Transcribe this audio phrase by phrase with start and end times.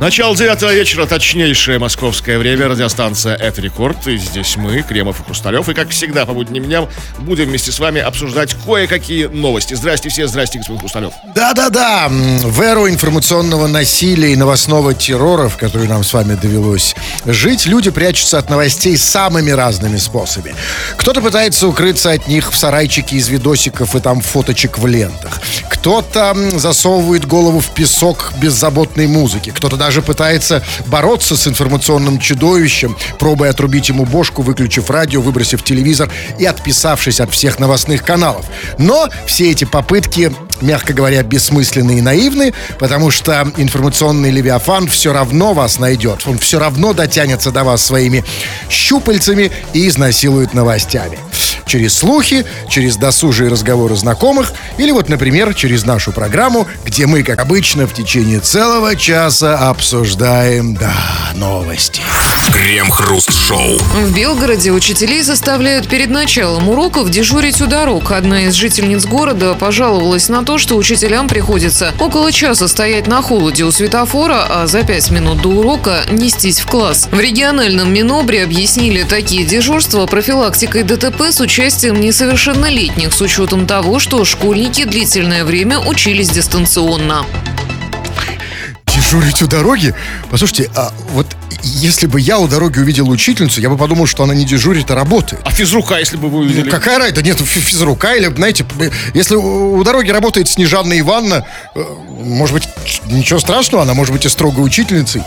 [0.00, 4.06] Начало девятого вечера, точнейшее московское время, радиостанция «Это рекорд».
[4.06, 5.68] И здесь мы, Кремов и Хрусталев.
[5.68, 6.88] И, как всегда, по будним дням
[7.18, 9.74] будем вместе с вами обсуждать кое-какие новости.
[9.74, 11.12] Здрасте все, здрасте, господин Хрусталев.
[11.34, 17.66] Да-да-да, в эру информационного насилия и новостного террора, в который нам с вами довелось жить,
[17.66, 20.54] люди прячутся от новостей самыми разными способами.
[20.96, 25.42] Кто-то пытается укрыться от них в сарайчике из видосиков и там фоточек в лентах.
[25.68, 29.50] Кто-то засовывает голову в песок беззаботной музыки.
[29.50, 35.64] Кто-то даже даже пытается бороться с информационным чудовищем, пробуя отрубить ему бошку, выключив радио, выбросив
[35.64, 36.08] телевизор
[36.38, 38.46] и отписавшись от всех новостных каналов.
[38.78, 40.32] Но все эти попытки
[40.62, 46.22] мягко говоря, бессмысленны и наивны, потому что информационный Левиафан все равно вас найдет.
[46.26, 48.24] Он все равно дотянется до вас своими
[48.68, 51.18] щупальцами и изнасилует новостями.
[51.66, 57.40] Через слухи, через досужие разговоры знакомых или вот, например, через нашу программу, где мы, как
[57.40, 60.92] обычно, в течение целого часа обсуждаем, да,
[61.34, 62.02] новости.
[62.52, 63.78] Крем-хруст-шоу.
[63.78, 68.10] В Белгороде учителей заставляют перед началом уроков дежурить у дорог.
[68.10, 73.64] Одна из жительниц города пожаловалась на то, что учителям приходится около часа стоять на холоде
[73.64, 77.08] у светофора, а за пять минут до урока нестись в класс.
[77.10, 84.24] В региональном Минобре объяснили такие дежурства профилактикой ДТП с участием несовершеннолетних с учетом того, что
[84.24, 87.24] школьники длительное время учились дистанционно
[88.86, 89.94] дежурить у дороги?
[90.30, 91.26] Послушайте, а вот
[91.62, 94.94] если бы я у дороги увидел учительницу, я бы подумал, что она не дежурит, а
[94.94, 95.42] работает.
[95.44, 96.64] А физрука, если бы вы увидели?
[96.64, 97.22] Ну, какая разница?
[97.22, 98.64] Нет, физрука или, знаете,
[99.14, 102.68] если у дороги работает Снежанна Ивановна, э, может быть,
[103.06, 105.22] ничего страшного, она может быть и строгой учительницей.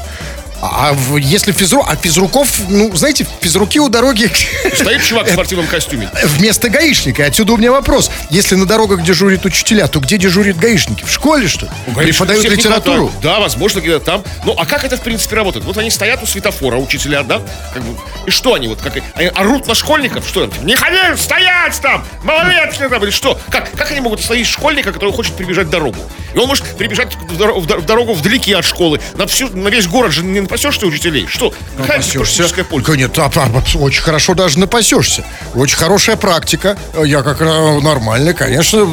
[0.65, 1.83] А если физру...
[1.85, 4.31] А физруков, ну, знаете, физруки у дороги...
[4.73, 6.09] Стоит чувак в спортивном костюме.
[6.23, 7.25] Вместо гаишника.
[7.25, 8.09] Отсюда у меня вопрос.
[8.29, 11.03] Если на дорогах дежурят учителя, то где дежурят гаишники?
[11.03, 11.71] В школе, что ли?
[11.93, 13.11] Преподают литературу?
[13.21, 14.23] Да, возможно, где-то там.
[14.45, 15.65] Ну, а как это, в принципе, работает?
[15.65, 17.41] Вот они стоят у светофора, учителя, да?
[17.73, 20.25] Как бы, и что они вот, как они орут на школьников?
[20.25, 20.65] Что там?
[20.65, 22.05] Не ходи, стоять там!
[22.23, 23.03] Малолетки там!
[23.03, 23.37] Или что?
[23.49, 25.99] Как, как они могут остановить школьника, который хочет прибежать дорогу?
[26.33, 29.01] И он может прибежать в дорогу вдалеке от школы.
[29.15, 31.27] На, всю, на весь город же не напасешься ты учителей?
[31.27, 31.51] Что?
[31.77, 32.63] Какая напасешься.
[32.63, 32.95] польза?
[32.95, 35.25] Нет, а, а, очень хорошо даже напасешься.
[35.55, 36.77] Очень хорошая практика.
[37.03, 38.85] Я как э, нормально, конечно,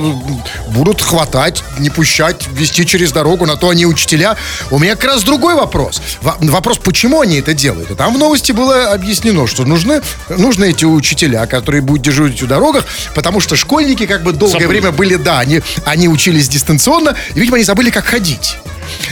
[0.69, 3.45] будут хватать, не пущать, вести через дорогу.
[3.47, 4.37] На то они учителя.
[4.71, 6.01] У меня как раз другой вопрос.
[6.23, 7.97] Вопрос, почему они это делают?
[7.97, 10.01] там в новости было объяснено, что нужны,
[10.31, 12.85] нужны эти учителя, которые будут дежурить у дорогах,
[13.15, 14.67] потому что школьники как бы долгое Забыли.
[14.69, 18.57] время были, да, они, они учились дистанционно, и, видимо, они забыли, как ходить.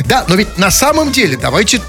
[0.07, 1.81] Да, но ведь на самом деле, давайте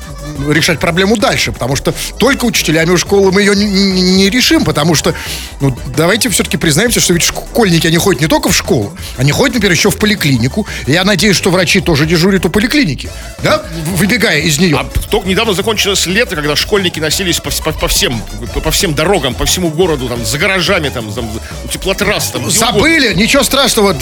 [0.47, 4.63] решать проблему дальше, потому что только учителями у школы мы ее не, не, не решим,
[4.63, 5.13] потому что,
[5.59, 9.55] ну, давайте все-таки признаемся, что ведь школьники, они ходят не только в школу, они ходят,
[9.55, 10.67] например, еще в поликлинику.
[10.85, 13.09] И я надеюсь, что врачи тоже дежурят у поликлиники,
[13.43, 13.63] да,
[13.95, 14.77] выбегая из нее.
[14.77, 18.21] А только недавно закончилось лето, когда школьники носились по, по, по всем
[18.53, 21.29] по, по всем дорогам, по всему городу, там, за гаражами, там, там
[21.65, 22.49] у теплотрасс, там.
[22.49, 23.95] Забыли, ничего страшного,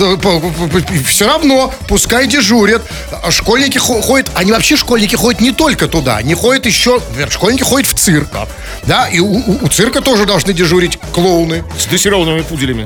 [1.05, 2.83] все равно, пускай дежурят.
[3.11, 7.63] А школьники ходят, они вообще школьники ходят не только туда, они ходят еще, например, школьники
[7.63, 8.27] ходят в цирк.
[8.33, 8.47] Да,
[8.83, 11.63] да и у, у, у цирка тоже должны дежурить клоуны.
[11.79, 12.85] С дрессированными пуделями.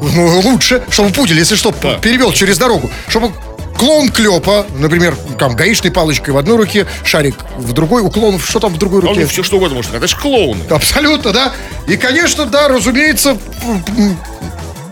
[0.00, 1.98] Ну, лучше, чтобы пудель, если что, да.
[1.98, 2.90] перевел через дорогу.
[3.06, 3.30] Чтобы
[3.78, 8.58] клоун Клёпа, например, там, гаишной палочкой в одной руке, шарик в другой, у клоунов что
[8.58, 9.22] там в другой руке?
[9.22, 10.64] А все что угодно может, это же клоуны.
[10.68, 11.52] Абсолютно, да.
[11.86, 13.38] И, конечно, да, разумеется,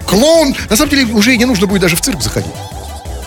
[0.06, 2.52] клоун, на самом деле, уже не нужно будет даже в цирк заходить.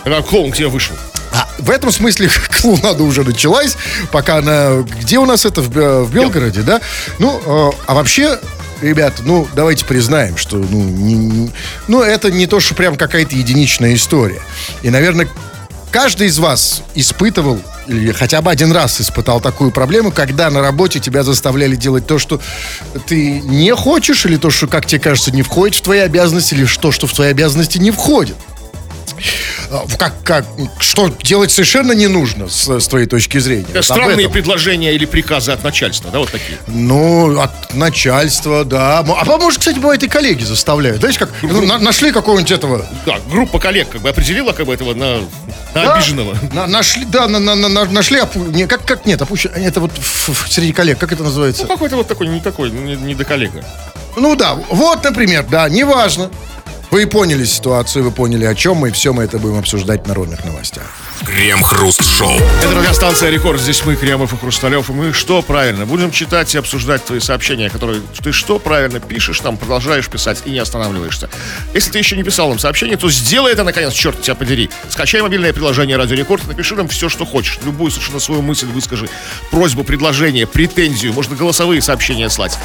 [0.02, 0.96] Когда клоун к тебе вышел.
[1.32, 3.76] А в этом смысле клоунада уже началась,
[4.10, 4.84] пока она...
[5.00, 5.62] Где у нас это?
[5.62, 6.80] В, в Белгороде, да?
[7.18, 8.38] Ну, э, а вообще,
[8.80, 11.50] ребята, ну, давайте признаем, что, ну, не, не,
[11.88, 14.42] ну, это не то, что прям какая-то единичная история.
[14.82, 15.28] И, наверное,
[15.90, 21.00] каждый из вас испытывал или хотя бы один раз испытал такую проблему, когда на работе
[21.00, 22.40] тебя заставляли делать то, что
[23.06, 26.66] ты не хочешь, или то, что, как тебе кажется, не входит в твои обязанности, или
[26.80, 28.36] то, что в твои обязанности не входит.
[29.70, 30.46] А, как, как,
[30.78, 33.66] что делать совершенно не нужно с, с твоей точки зрения.
[33.74, 36.58] Вот странные предложения или приказы от начальства, да, вот такие?
[36.66, 38.98] Ну, от начальства, да.
[39.00, 41.00] А может, кстати, бывает и коллеги заставляют.
[41.00, 42.86] Знаешь, как ну, на, нашли какого-нибудь этого...
[43.06, 45.26] Да, группа коллег как бы определила как бы этого на, на
[45.74, 46.36] да, обиженного.
[46.52, 48.40] На, нашли, да, на, на, на, нашли, опу...
[48.40, 51.62] не, как, как нет, опущен, это вот в, в, среди коллег, как это называется?
[51.62, 53.64] Ну, какой-то вот такой, не такой, не, не до коллега.
[54.16, 56.30] Ну да, вот, например, да, неважно.
[56.92, 60.08] Вы поняли ситуацию, вы поняли, о чем мы, и все мы это будем обсуждать в
[60.08, 60.92] народных новостях.
[61.24, 62.38] Крем-хруст-шоу.
[62.62, 63.62] Это радиостанция «Рекорд».
[63.62, 64.90] Здесь мы, Кремов и Хрусталев.
[64.90, 65.86] И мы что правильно?
[65.86, 70.50] Будем читать и обсуждать твои сообщения, которые ты что правильно пишешь, там продолжаешь писать и
[70.50, 71.30] не останавливаешься.
[71.72, 74.68] Если ты еще не писал нам сообщение, то сделай это, наконец, черт тебя подери.
[74.90, 77.58] Скачай мобильное приложение «Радио Рекорд» и напиши нам все, что хочешь.
[77.64, 79.08] Любую совершенно свою мысль выскажи.
[79.50, 81.14] Просьбу, предложение, претензию.
[81.14, 82.58] Можно голосовые сообщения слать.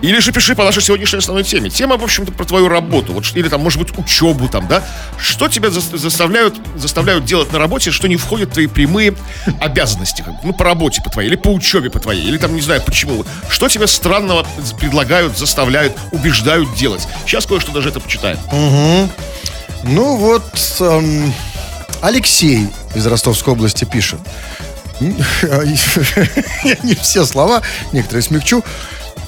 [0.00, 1.70] Или же пиши по нашей сегодняшней основной теме.
[1.70, 3.12] Тема, в общем-то, про твою работу.
[3.12, 4.82] Вот, или там, может быть, учебу там, да?
[5.18, 9.14] Что тебя за- заставляют, заставляют делать на работе, что не входит в твои прямые
[9.60, 10.22] обязанности?
[10.22, 10.34] как?
[10.44, 13.24] Ну, по работе по твоей, или по учебе по твоей, или там, не знаю, почему.
[13.48, 14.46] Что тебе странного
[14.80, 17.06] предлагают, заставляют, убеждают делать?
[17.26, 18.38] Сейчас кое-что даже это почитаем.
[19.84, 20.44] Ну вот,
[20.80, 21.32] эм,
[22.02, 24.20] Алексей из Ростовской области пишет.
[25.00, 27.62] Я не все слова,
[27.92, 28.64] некоторые смягчу.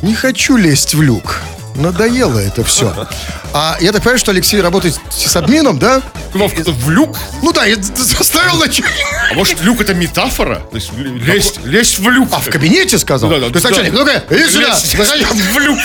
[0.03, 1.41] Не хочу лезть в люк.
[1.75, 3.07] Надоело это все.
[3.53, 6.03] А я так понимаю, что Алексей работает с админом, да?
[6.35, 7.17] Вовка, в люк?
[7.43, 8.85] Ну да, я заставил начать.
[9.31, 10.63] А может, люк это метафора?
[10.71, 12.29] То есть лезть, лезть в люк.
[12.33, 13.31] А, в кабинете сказал?
[13.31, 13.71] Да, да, То есть да.
[13.71, 14.75] начальник, ну-ка, иди сюда.
[14.75, 15.25] Заходи.
[15.33, 15.79] в люк.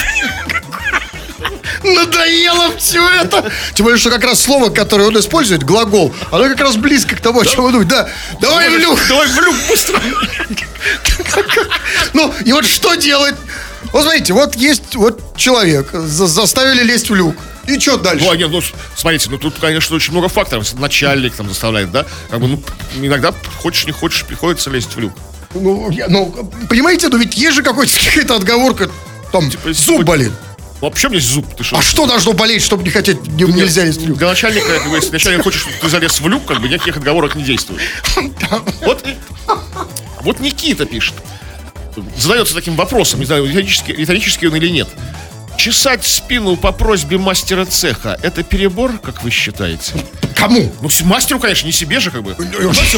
[1.83, 3.51] Надоело все это.
[3.73, 7.21] Тем более, что как раз слово, которое он использует, глагол, оно как раз близко к
[7.21, 7.88] тому, о чем он думает.
[7.89, 8.09] Да,
[8.39, 9.00] давай в люк.
[9.07, 10.00] Давай в люк быстро.
[12.13, 13.35] Ну, и вот что делать?
[13.92, 17.36] Вот смотрите, вот есть вот человек, за- заставили лезть в люк.
[17.68, 18.24] И что дальше?
[18.26, 18.62] Ну, а нет, ну,
[18.96, 20.72] смотрите, ну тут, конечно, очень много факторов.
[20.80, 22.06] Начальник там заставляет, да?
[22.30, 22.62] Как бы, ну,
[23.02, 25.14] иногда, хочешь, не хочешь, приходится лезть в люк.
[25.54, 26.28] Ну, я- ну,
[26.70, 28.90] понимаете, ну ведь есть же какой-то какая-то отговорка,
[29.32, 30.32] там, Типа, если зуб хоть- болит.
[30.82, 31.46] Ну, почему здесь зуб?
[31.56, 31.78] Ты что?
[31.78, 34.18] А что должно болеть, чтобы не хотеть, не- нельзя лезть в люк?
[34.18, 36.98] Для начальника, как бы, если начальник хочет, чтобы ты залез в люк, как бы никаких
[36.98, 37.82] отговорок не действует.
[38.82, 39.16] Вот, и-
[40.22, 41.14] вот Никита пишет.
[42.18, 44.88] Задается таким вопросом, не знаю, риторический, риторический он или нет.
[45.57, 49.94] Чесать спину по просьбе мастера цеха– это перебор, как вы считаете?
[50.36, 50.72] Кому?
[50.82, 52.36] Ну, мастеру, конечно, не себе же, как бы.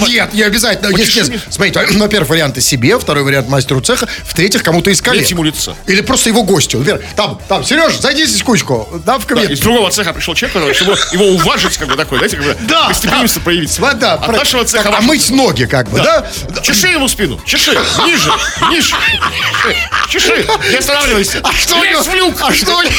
[0.07, 0.97] Нет, не обязательно.
[0.97, 1.41] Чеши нет.
[1.49, 5.21] Смотрите, ну, первый вариант себе, второй вариант мастеру цеха, в-третьих, кому-то из коллег.
[5.21, 5.75] Третьему лица.
[5.85, 6.79] Или просто его гостю.
[6.79, 9.51] Например, там, там, Сереж, зайди здесь кучку, да, в Да, кабинет.
[9.51, 12.87] из другого цеха пришел человек, чтобы его уважить, как бы такой, знаете, как бы Да,
[12.87, 13.77] гостеприимство проявить.
[13.79, 16.25] Вот, да, От нашего цеха так, а мыть ноги, как бы, да?
[16.63, 17.71] Чеши ему спину, чеши,
[18.05, 18.31] ниже,
[18.71, 18.95] ниже,
[20.09, 21.39] чеши, не останавливайся.
[21.43, 21.99] А что у него?
[22.41, 22.93] А что у него?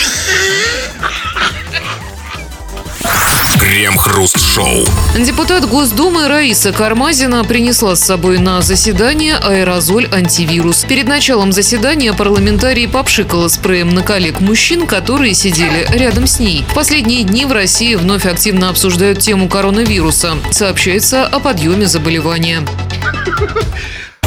[3.59, 4.85] Крем-хруст-шоу.
[5.19, 10.85] Депутат Госдумы Раиса Кармазина принесла с собой на заседание аэрозоль антивирус.
[10.85, 16.65] Перед началом заседания парламентарий попшикала спреем на коллег мужчин, которые сидели рядом с ней.
[16.69, 20.37] В последние дни в России вновь активно обсуждают тему коронавируса.
[20.51, 22.65] Сообщается о подъеме заболевания.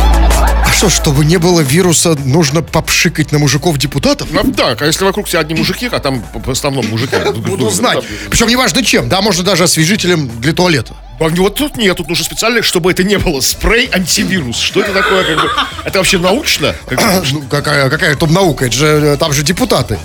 [0.02, 4.28] А что, чтобы не было вируса, нужно попшикать на мужиков-депутатов?
[4.32, 7.16] Ну, да, а если вокруг тебя одни мужики, а там в основном мужики.
[7.36, 8.04] Буду знать.
[8.30, 9.10] Причем неважно чем.
[9.10, 10.96] Да, можно даже освежителем для туалета.
[11.22, 14.58] А Вот тут нет, тут нужно специально, чтобы это не было спрей антивирус.
[14.58, 15.24] Что это такое?
[15.24, 15.52] Как бы,
[15.86, 16.76] это вообще научно?
[17.32, 20.00] Ну, какая, какая там наука, это же, э, там же депутаты.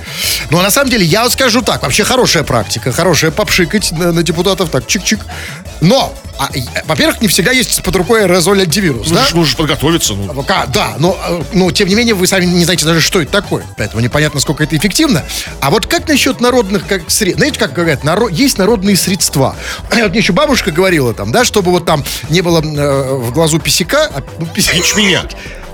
[0.51, 4.23] Но на самом деле, я вот скажу так, вообще хорошая практика, хорошая попшикать на, на
[4.23, 5.21] депутатов, так, чик-чик.
[5.81, 9.27] Но, а, э, во-первых, не всегда есть под рукой аэрозоль антивирус, да?
[9.33, 10.15] Нужно подготовиться.
[10.15, 10.33] Ну.
[10.35, 13.33] Пока, да, но, э, но тем не менее вы сами не знаете даже, что это
[13.33, 13.65] такое.
[13.77, 15.25] Поэтому непонятно, сколько это эффективно.
[15.61, 17.39] А вот как насчет народных как средств?
[17.39, 19.57] Знаете, как говорят, наро- есть народные средства.
[19.91, 23.59] Вот мне еще бабушка говорила там, да, чтобы вот там не было э, в глазу
[23.59, 24.11] писяка.
[24.15, 25.23] А, ну, пис- Ячменя.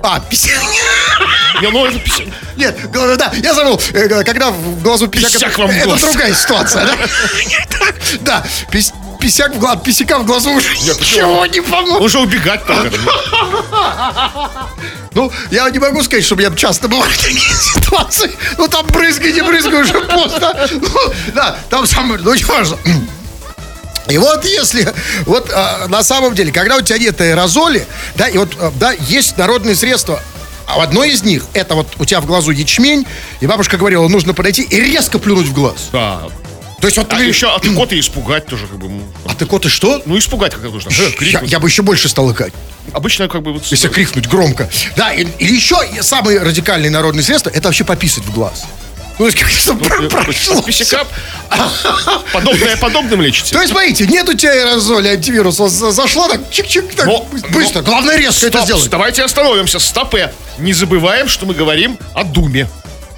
[0.02, 0.58] А, писяк.
[1.60, 2.26] Не, ну, это пись-
[2.56, 5.32] Нет, да, я забыл, э, когда в глазу писяка...
[5.34, 6.96] Писяк вам в это другая ситуация, да?
[8.20, 8.92] Да, пис-
[9.22, 12.00] писяк в глаз, писяка в глазу уже Нет, ничего не поможет.
[12.00, 12.90] Нужно убегать только.
[15.14, 18.32] Ну, я не могу сказать, чтобы я часто бывал в таких ситуациях.
[18.56, 20.68] Ну, там брызгай, не брызгай, уже поздно.
[20.72, 22.78] Ну, да, там самое, ну, не важно.
[24.08, 24.92] И вот если,
[25.26, 27.86] вот а, на самом деле, когда у тебя нет аэрозоли,
[28.16, 30.20] да, и вот, а, да, есть народные средства,
[30.66, 33.06] а одно из них, это вот у тебя в глазу ячмень,
[33.40, 35.90] и бабушка говорила, нужно подойти и резко плюнуть в глаз.
[35.92, 36.22] Да.
[36.82, 38.88] То есть вот А ты- еще от кота испугать тоже, как бы.
[38.88, 40.02] ну, А ты коты что?
[40.04, 40.90] Ну, испугать как нужно.
[40.90, 41.50] Я, Крикнуть.
[41.52, 42.52] я бы еще больше стал икать.
[42.92, 43.64] Обычно, как бы, вот...
[43.66, 44.68] Если крикнуть громко.
[44.96, 48.64] Да, и- или еще самые радикальные народные средства, это вообще пописать в глаз.
[49.18, 50.56] Ну, то есть, как чтобы про- прошло
[51.50, 53.52] От подобное подобным лечите.
[53.54, 57.82] То есть, смотрите, нет у тебя аэрозоля антивируса, за- зашла так, чик-чик, так, Но- быстро.
[57.82, 58.90] Главное резко это Стоп, сделать.
[58.90, 59.78] Давайте остановимся.
[59.78, 60.32] Стопе.
[60.58, 62.68] Не забываем, что мы говорим о Думе.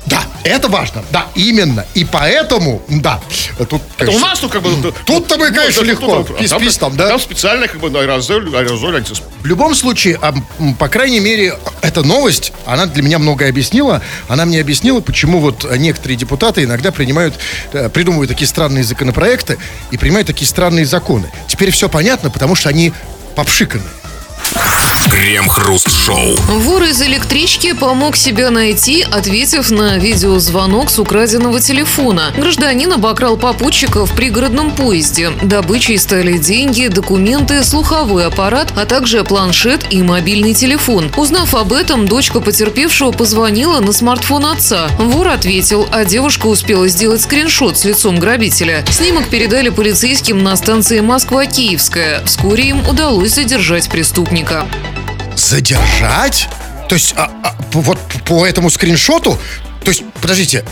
[0.06, 1.02] Да, это важно.
[1.10, 1.86] Да, именно.
[1.94, 3.20] И поэтому, да.
[3.68, 4.92] Тут, Это у нас тут как бы...
[5.06, 6.22] Тут-то мы, ну, конечно, это легко.
[6.24, 7.08] тут, а Пис-пис там, да?
[7.08, 10.34] Там специально как бы ну, аэрозоль, аэрозоль антисп- В любом случае, а,
[10.78, 14.02] по крайней мере, эта новость, она для меня многое объяснила.
[14.28, 17.34] Она мне объяснила, почему вот некоторые депутаты иногда принимают,
[17.72, 19.56] э, придумывают такие странные законопроекты
[19.90, 21.30] и принимают такие странные законы.
[21.48, 22.92] Теперь все понятно, потому что они
[23.36, 23.84] попшиканы.
[25.14, 26.34] Крем-хруст-шоу.
[26.48, 32.32] Вор из электрички помог себя найти, ответив на видеозвонок с украденного телефона.
[32.36, 35.30] Гражданин обокрал попутчика в пригородном поезде.
[35.40, 41.12] Добычей стали деньги, документы, слуховой аппарат, а также планшет и мобильный телефон.
[41.16, 44.88] Узнав об этом, дочка потерпевшего позвонила на смартфон отца.
[44.98, 48.84] Вор ответил, а девушка успела сделать скриншот с лицом грабителя.
[48.90, 52.24] Снимок передали полицейским на станции Москва-Киевская.
[52.24, 54.66] Вскоре им удалось задержать преступника.
[55.44, 56.48] Задержать?
[56.88, 59.38] То есть, а- а, вот по этому скриншоту,
[59.84, 60.64] то есть, подождите,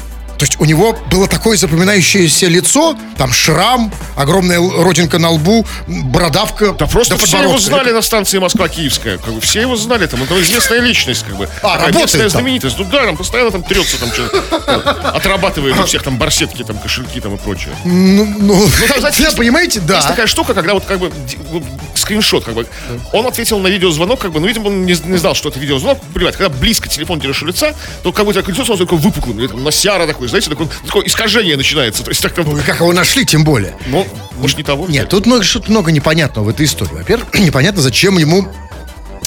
[0.42, 6.72] то есть у него было такое запоминающееся лицо, там шрам, огромная родинка на лбу, бородавка.
[6.72, 9.18] Да просто все его знали на станции Москва-Киевская.
[9.18, 11.48] Как бы все его знали, там, это известная личность, как бы.
[11.62, 12.30] А, Такая местная там.
[12.30, 12.76] знаменитость.
[12.76, 17.20] Ну да, там постоянно там трется, там что отрабатывает у всех там барсетки, там кошельки
[17.20, 17.76] там и прочее.
[17.84, 19.94] Ну, ну, там, знаете, да, есть- понимаете, да.
[19.98, 21.12] Есть такая штука, когда вот как бы
[21.94, 22.66] скриншот, как бы
[23.12, 26.00] он ответил на видеозвонок, как бы, ну, видимо, он не, не знал, что это видеозвонок.
[26.12, 28.98] Понимаете, когда близко телефон держишь у лица, то как бы у тебя кольцо сразу такое
[28.98, 32.02] выпуклым, или там носяра такой, знаете, такое, такое искажение начинается.
[32.02, 33.76] То есть так Ну, как его нашли, тем более.
[33.86, 34.86] ну, может, не того.
[34.88, 36.94] Нет, тут много, что-то много непонятного в этой истории.
[36.94, 38.48] Во-первых, непонятно, зачем ему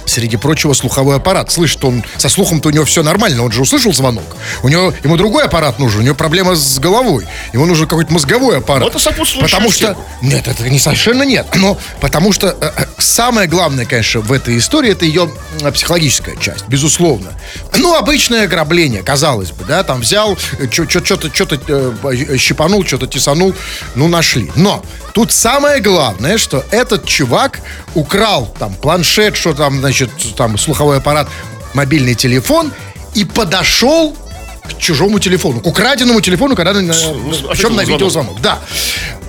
[0.05, 1.51] среди прочего слуховой аппарат.
[1.51, 4.23] Слышит он, со слухом-то у него все нормально, он же услышал звонок.
[4.63, 7.25] У него, ему другой аппарат нужен, у него проблема с головой.
[7.53, 8.87] Ему нужен какой-то мозговой аппарат.
[8.87, 8.99] Это
[9.41, 9.97] Потому что...
[10.21, 11.47] Нет, это не совершенно нет.
[11.55, 15.29] Но потому что э, э, самое главное, конечно, в этой истории, это ее
[15.61, 17.31] э, психологическая часть, безусловно.
[17.77, 20.37] Ну, обычное ограбление, казалось бы, да, там взял,
[20.71, 23.53] что-то что-то щипанул, что-то тесанул,
[23.95, 24.51] ну, нашли.
[24.55, 24.83] Но
[25.13, 27.61] тут самое главное, что этот чувак
[27.93, 29.94] украл там планшет, что там, значит,
[30.35, 31.27] там слуховой аппарат,
[31.73, 32.71] мобильный телефон
[33.13, 34.15] и подошел
[34.63, 38.41] к чужому телефону, к украденному телефону, когда на, ну, причем на видеозвонок.
[38.41, 38.59] Да.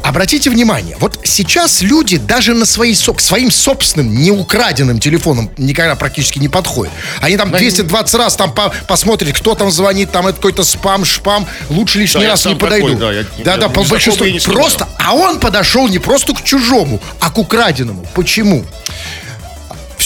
[0.03, 6.39] Обратите внимание, вот сейчас люди даже на свои, к своим собственным неукраденным телефонам никогда практически
[6.39, 6.93] не подходят.
[7.21, 11.45] Они там 220 раз там по- посмотрят, кто там звонит, там это какой-то спам, шпам.
[11.71, 12.99] Лучше лишний Да, раз не сам такой, подойду.
[13.01, 14.25] да, я- да, я да, по большинству.
[14.53, 18.07] Просто, а он подошел не просто к чужому, а к украденному.
[18.15, 18.65] Почему?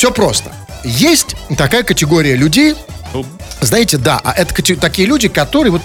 [0.00, 0.50] Все просто.
[0.83, 2.75] Есть такая категория людей,
[3.61, 5.83] знаете, да, а это такие люди, которые вот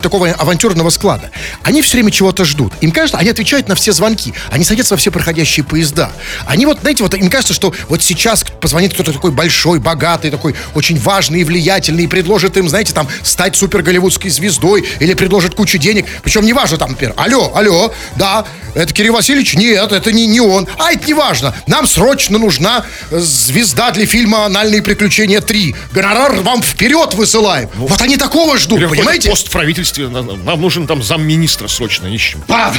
[0.00, 1.30] такого авантюрного склада.
[1.62, 2.72] Они все время чего-то ждут.
[2.80, 4.34] Им кажется, они отвечают на все звонки.
[4.50, 6.10] Они садятся во все проходящие поезда.
[6.46, 10.54] Они вот, знаете, вот им кажется, что вот сейчас позвонит кто-то такой большой, богатый, такой
[10.74, 15.54] очень важный и влиятельный, и предложит им, знаете, там, стать супер голливудской звездой или предложит
[15.54, 16.06] кучу денег.
[16.22, 19.54] Причем неважно там, например, алло, алло, да, это Кирилл Васильевич?
[19.54, 20.68] Нет, это не, не он.
[20.78, 21.54] А это не важно.
[21.66, 25.74] Нам срочно нужна э, звезда для фильма «Анальные приключения 3».
[25.92, 27.68] Гонорар вам вперед высылаем.
[27.74, 29.30] вот они такого ждут, какой-то понимаете?
[29.30, 32.42] пост в правительстве, нам нам нужен там замминистра срочно, ищем.
[32.48, 32.72] Да,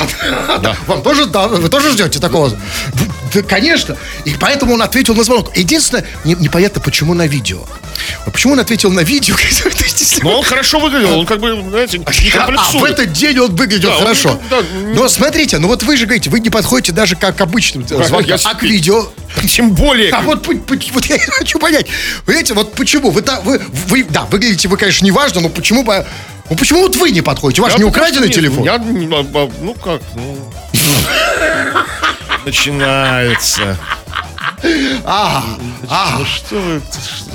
[0.48, 0.76] да, да.
[0.88, 2.58] Вам тоже, да, вы тоже ждете такого?
[3.34, 3.98] Да, конечно.
[4.26, 5.56] И поэтому он ответил на звонок.
[5.56, 7.66] Единственное, не- непонятно, почему на видео.
[8.26, 9.36] Почему он ответил на видео?
[10.00, 12.94] Если Но он хорошо выглядел, он как бы, знаете, не А в комплексует.
[12.94, 14.40] этот день он выглядел Да, он, хорошо.
[14.50, 14.58] да,
[14.94, 18.04] Но смотрите, ну вот вы же говорите, вы не подходите даже как к обычным э,
[18.04, 19.08] звонкам, а к видео.
[19.48, 20.12] Тем более.
[20.12, 21.88] А вот, вот я хочу понять.
[22.26, 23.10] Понимаете, вот почему?
[23.12, 26.06] Вы, вы, вы, да, выглядите вы, конечно, неважно, но почему бы...
[26.50, 27.62] Ну почему вот вы не подходите?
[27.62, 28.64] У вас Я не украденный не- телефон?
[28.64, 30.38] Я, а, а, ну как, ну...
[32.46, 33.78] Начинается.
[35.06, 35.44] А,
[35.88, 36.82] а, Ну что вы...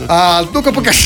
[0.09, 0.99] а, ну-ка покажи.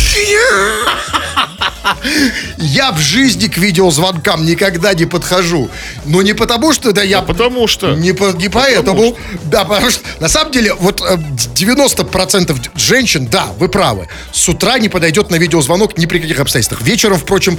[2.58, 5.70] Я в жизни к видеозвонкам никогда не подхожу.
[6.04, 7.22] Но не потому, что да я...
[7.22, 7.94] Потому что...
[7.94, 9.16] Не, по- не поэтому.
[9.44, 11.16] Да, потому что на самом деле вот э,
[11.54, 16.82] 90% женщин, да, вы правы, с утра не подойдет на видеозвонок ни при каких обстоятельствах.
[16.82, 17.58] Вечером, впрочем,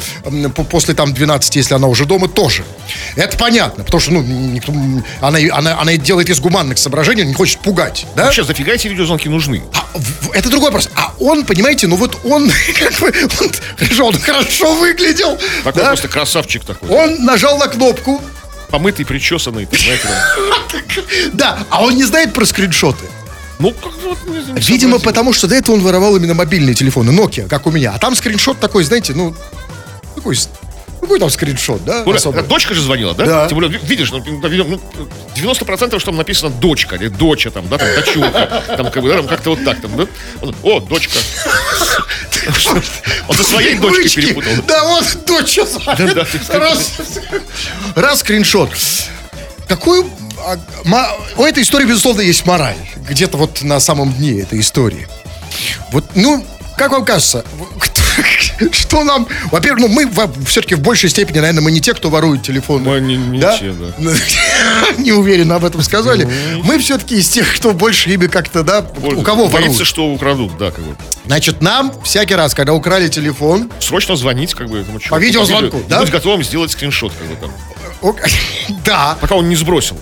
[0.70, 2.64] после там 12, если она уже дома, тоже.
[3.16, 4.74] Это понятно, потому что, ну, никто,
[5.22, 8.26] она, она, она делает из гуманных соображений, не хочет пугать, да?
[8.26, 9.62] Вообще, зафига эти видеозвонки нужны?
[9.74, 9.86] А,
[10.34, 10.90] это другой вопрос.
[10.96, 12.50] А он, понимаете, ну вот он,
[12.80, 15.38] как бы, он, хорошо, он хорошо выглядел.
[15.64, 15.90] Такой да?
[15.90, 16.90] просто красавчик такой.
[16.90, 18.22] Он нажал на кнопку,
[18.70, 20.10] Помытый, причесанный, понимаете,
[21.34, 23.06] да, а он не знает про скриншоты.
[23.60, 24.18] Ну, как вот...
[24.28, 27.94] не- Видимо, потому что до этого он воровал именно мобильные телефоны, Nokia, как у меня.
[27.94, 29.34] А там скриншот такой, знаете, ну,
[30.16, 30.38] такой,
[31.08, 32.04] Какой там скриншот, да?
[32.06, 32.42] Оля, особо?
[32.44, 33.26] дочка же звонила, да?
[33.26, 33.48] Да.
[33.48, 37.66] Тем более, ви- видишь, ну, ну, ну, 90% что там написано дочка, или доча, там,
[37.70, 40.06] да, там, дочурка, там, как бы, да, там, как-то вот так, там, да?
[40.64, 41.18] О, дочка.
[43.30, 44.52] Он со своей дочкой перепутал.
[44.68, 45.58] Да, вот дочь.
[46.50, 46.92] Раз,
[47.96, 48.70] раз скриншот.
[49.70, 50.10] Какую...
[50.46, 50.58] а,
[51.38, 52.76] У этой истории, безусловно, есть мораль.
[52.98, 55.08] Где-то вот на самом дне этой истории.
[55.94, 56.46] Вот, ну,
[56.78, 57.46] как вам кажется,
[57.80, 58.02] кто-
[58.72, 59.28] что нам...
[59.52, 60.10] Во-первых, ну, мы
[60.46, 62.90] все-таки в большей степени, наверное, мы не те, кто ворует телефоны.
[62.90, 63.58] Мы не- да.
[63.98, 64.12] Ну.
[64.98, 66.28] Не уверенно об этом сказали.
[66.64, 69.88] Мы все-таки из тех, кто больше ими как-то, да, у кого Боится, воруют.
[69.88, 70.96] что украдут, да, как бы.
[71.26, 75.16] Значит, нам всякий раз, когда украли телефон, Срочно звонить, как бы, этому человеку.
[75.16, 76.02] По видеозвонку, да?
[76.02, 77.52] Быть готовым сделать скриншот, как бы, там.
[78.86, 79.98] да, Пока он не сбросил.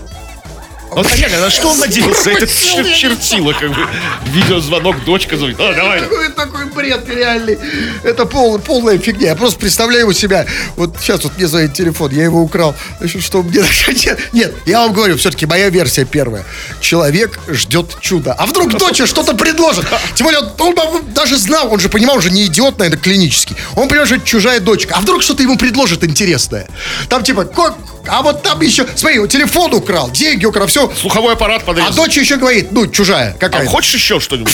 [0.95, 2.31] Вот понятно, на что он надеялся?
[2.31, 3.87] Это чер- чертило, как бы.
[4.31, 5.59] Видеозвонок, дочка звонит.
[5.59, 5.99] А, давай.
[5.99, 7.57] Какой такой бред реальный.
[8.03, 9.29] Это пол, полная фигня.
[9.29, 10.45] Я просто представляю у себя.
[10.77, 12.75] Вот сейчас вот мне звонит телефон, я его украл.
[12.99, 13.61] Значит, что мне...
[14.31, 16.45] Нет, я вам говорю, все-таки моя версия первая.
[16.79, 18.33] Человек ждет чуда.
[18.33, 19.85] А вдруг доча что-то предложит?
[20.15, 23.55] Тем более, он, он даже знал, он же понимал, он же не идиот, наверное, клинический.
[23.75, 24.95] Он понимает, что это чужая дочка.
[24.95, 26.67] А вдруг что-то ему предложит интересное?
[27.09, 27.75] Там типа, «Ко-
[28.09, 30.91] а вот там еще, смотри, телефон украл, деньги украл, все.
[30.99, 31.93] Слуховой аппарат А подрезал.
[31.93, 33.69] дочь еще говорит, ну, чужая А какая-то.
[33.69, 34.51] хочешь еще что-нибудь?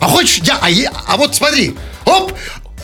[0.00, 2.32] А хочешь, я, а, я- а вот смотри, оп,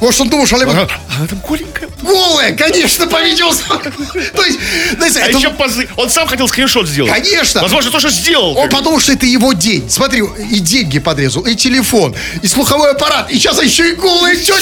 [0.00, 0.88] может, он думал, что она Ага.
[1.18, 1.88] Она там голенькая.
[2.02, 3.90] голая, конечно, по видеозвонку.
[4.34, 4.58] То есть,
[4.96, 5.88] знаете, А это- еще позы...
[5.96, 7.12] Он сам хотел скриншот сделать.
[7.12, 7.62] Конечно.
[7.62, 8.56] Возможно, тоже сделал.
[8.56, 9.88] он подумал, что это его день.
[9.90, 14.54] Смотри, и деньги подрезал, и телефон, и слуховой аппарат, и сейчас еще и голая тетя.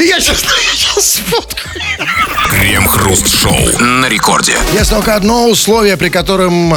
[0.00, 2.08] И я сейчас, я сейчас сфоткаю.
[2.50, 4.56] Крем-хруст-шоу на рекорде.
[4.74, 6.74] Есть только одно условие, при котором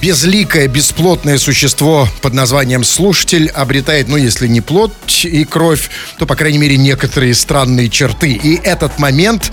[0.00, 6.36] безликое, бесплотное существо под названием слушатель обретает, ну, если не плоть и кровь, то, по
[6.36, 8.32] крайней мере, некоторые странные черты.
[8.32, 9.52] И этот момент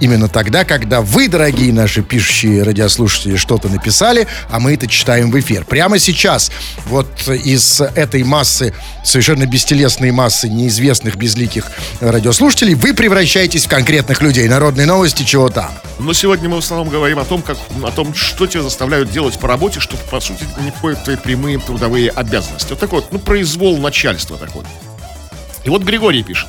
[0.00, 5.38] именно тогда, когда вы, дорогие наши пишущие радиослушатели, что-то написали, а мы это читаем в
[5.38, 5.64] эфир.
[5.64, 6.50] Прямо сейчас
[6.86, 8.74] вот из этой массы,
[9.04, 11.70] совершенно бестелесной массы неизвестных безликих
[12.00, 14.48] радиослушателей, вы превращаетесь в конкретных людей.
[14.48, 15.70] Народные новости, чего там.
[15.98, 19.38] Но сегодня мы в основном говорим о том, как, о том, что тебя заставляют делать
[19.38, 22.70] по работе, чтобы, по сути, не входят в твои прямые трудовые обязанности.
[22.70, 24.64] Вот такой вот, ну, произвол начальства такой.
[25.64, 26.48] И вот Григорий пишет.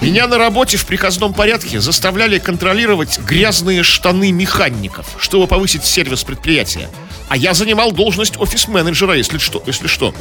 [0.00, 6.88] Меня на работе в приказном порядке заставляли контролировать грязные штаны механиков, чтобы повысить сервис предприятия.
[7.28, 9.62] А я занимал должность офис-менеджера, если что.
[9.66, 10.14] Если что.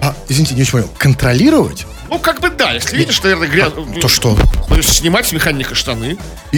[0.00, 0.90] А, извините, не очень понял.
[0.96, 1.86] Контролировать?
[2.08, 3.72] Ну, как бы да, если видишь, наверное, гряз...
[4.00, 4.38] То что?
[4.68, 6.16] То есть снимать с механика штаны.
[6.52, 6.56] А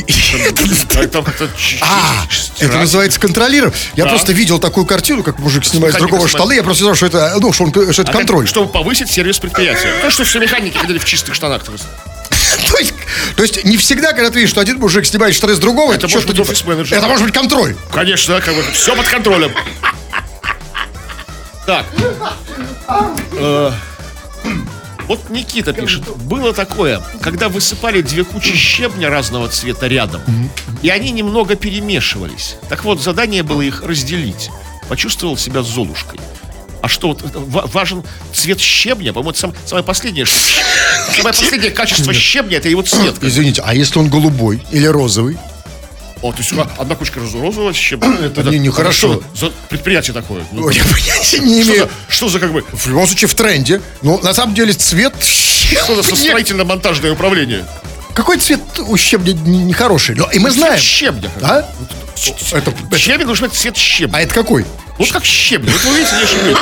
[1.80, 2.26] А,
[2.58, 3.74] это называется контролировать.
[3.96, 6.52] Я просто видел такую картину, как мужик снимает с другого штаны.
[6.52, 8.46] Я просто знал, что это, ну, что, он- что это А контроль.
[8.46, 9.90] чтобы повысить сервис предприятия.
[10.02, 11.62] То, что все механики ходили в чистых штанах.
[12.70, 12.94] То есть
[13.36, 16.06] То есть, не всегда, когда ты видишь, что один мужик снимает штаны с другого, Это
[16.06, 16.98] это, может быть офис-менеджер.
[16.98, 17.76] Это может быть контроль.
[17.92, 19.52] Конечно, как бы все под контролем.
[21.66, 21.86] Так.
[23.32, 23.70] Э,
[25.06, 26.02] Вот Никита пишет.
[26.16, 30.20] Было такое, когда высыпали две кучи щебня разного цвета рядом,
[30.82, 32.56] и они немного перемешивались.
[32.68, 34.50] Так вот, задание было их разделить.
[34.88, 36.18] Почувствовал себя Золушкой.
[36.80, 39.12] А что, вот это ва- важен цвет щебня?
[39.12, 40.26] По-моему, это сам- самое последнее.
[40.26, 43.16] Самое последнее качество щебня это его цвет.
[43.22, 45.36] Извините, а если он голубой или розовый?
[46.20, 48.12] О, то есть а, одна кучка роз- розового щебня.
[48.26, 49.22] Это не- нехорошо.
[49.34, 50.44] что За предприятие такое.
[50.52, 51.84] Ну, Я понятия не Что имею.
[52.08, 53.80] за, что за как бы В любом случае в тренде.
[54.02, 57.64] Ну, на самом деле цвет что за щебня- строительно-монтажное управление?
[58.14, 60.16] Какой цвет у щебня не- нехороший?
[60.16, 60.80] Ну, И мы знаем.
[60.80, 61.30] Щебня.
[61.40, 61.64] А?
[62.52, 64.18] Это, это- Щебень должен быть цвет щебня.
[64.18, 64.64] а это какой?
[64.98, 65.70] Вот как щебень.
[65.70, 66.56] Вот вы видите, я щебень.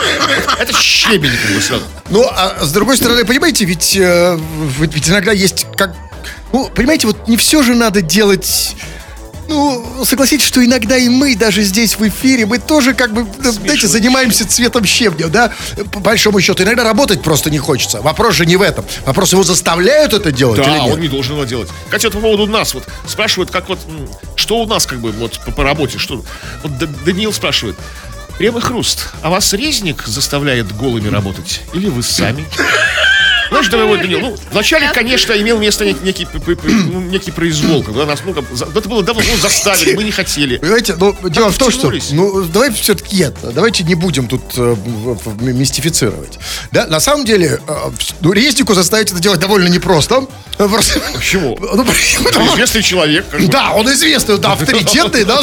[0.59, 1.85] Это щебень как бы сразу.
[2.11, 4.39] Ну, а с другой стороны, понимаете, ведь, э,
[4.79, 5.95] ведь иногда есть как...
[6.53, 8.77] Ну, понимаете, вот не все же надо делать...
[9.49, 13.53] Ну, согласитесь, что иногда и мы, даже здесь в эфире, мы тоже как бы, да,
[13.53, 15.53] знаете, занимаемся цветом щебня, да?
[15.93, 18.01] По большому счету, иногда работать просто не хочется.
[18.03, 18.85] Вопрос же не в этом.
[19.05, 20.95] Вопрос, его заставляют это делать или Да, нет?
[20.95, 21.69] он не должен его делать.
[21.85, 23.79] Кстати, вот по поводу нас, вот спрашивают, как вот,
[24.35, 26.25] что у нас как бы вот по, по работе, что...
[26.63, 26.73] Вот
[27.05, 27.77] Даниил спрашивает,
[28.39, 31.63] Прямый хруст, а вас резник заставляет голыми работать?
[31.73, 32.45] Или вы сами?
[33.49, 36.27] Знаешь, дорогой Данил, ну, вначале, конечно, имел место нек- некий,
[36.65, 40.57] ну, некий произвол, когда нас, ну, как, это было давно, ну, заставили, мы не хотели.
[40.59, 41.93] Понимаете, ну, дело в том, что...
[42.11, 44.77] Ну, давайте все-таки это, давайте не будем тут э,
[45.41, 46.39] мистифицировать.
[46.73, 47.75] Да, на самом деле, э,
[48.21, 50.27] ну, резнику заставить это делать довольно непросто.
[50.59, 51.59] Э, просто- Почему?
[51.77, 51.85] Ну,
[52.25, 53.27] потому- Известный человек.
[53.49, 55.41] Да, он известный, да, авторитетный, да.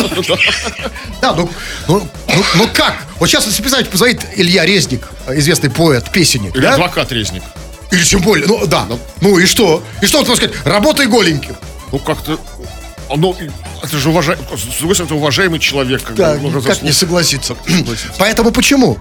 [1.22, 1.50] Да, ну,
[1.88, 2.96] ну, ну, ну как?
[3.20, 6.74] Вот сейчас, если представить, позвонит Илья Резник, известный поэт, песенник, Или да?
[6.74, 7.44] адвокат резник.
[7.94, 9.84] Или тем более, ну да, ну, ну и что?
[10.02, 10.52] И что он сказать?
[10.66, 11.56] Работай голеньким.
[11.92, 12.40] Ну, как-то...
[13.10, 13.38] А, Ну,
[13.84, 16.02] это же уважаемый, с другой стороны, это уважаемый человек.
[16.02, 17.56] Как Да, бы, ну, как не согласиться.
[17.68, 18.14] согласиться.
[18.18, 18.98] Поэтому почему?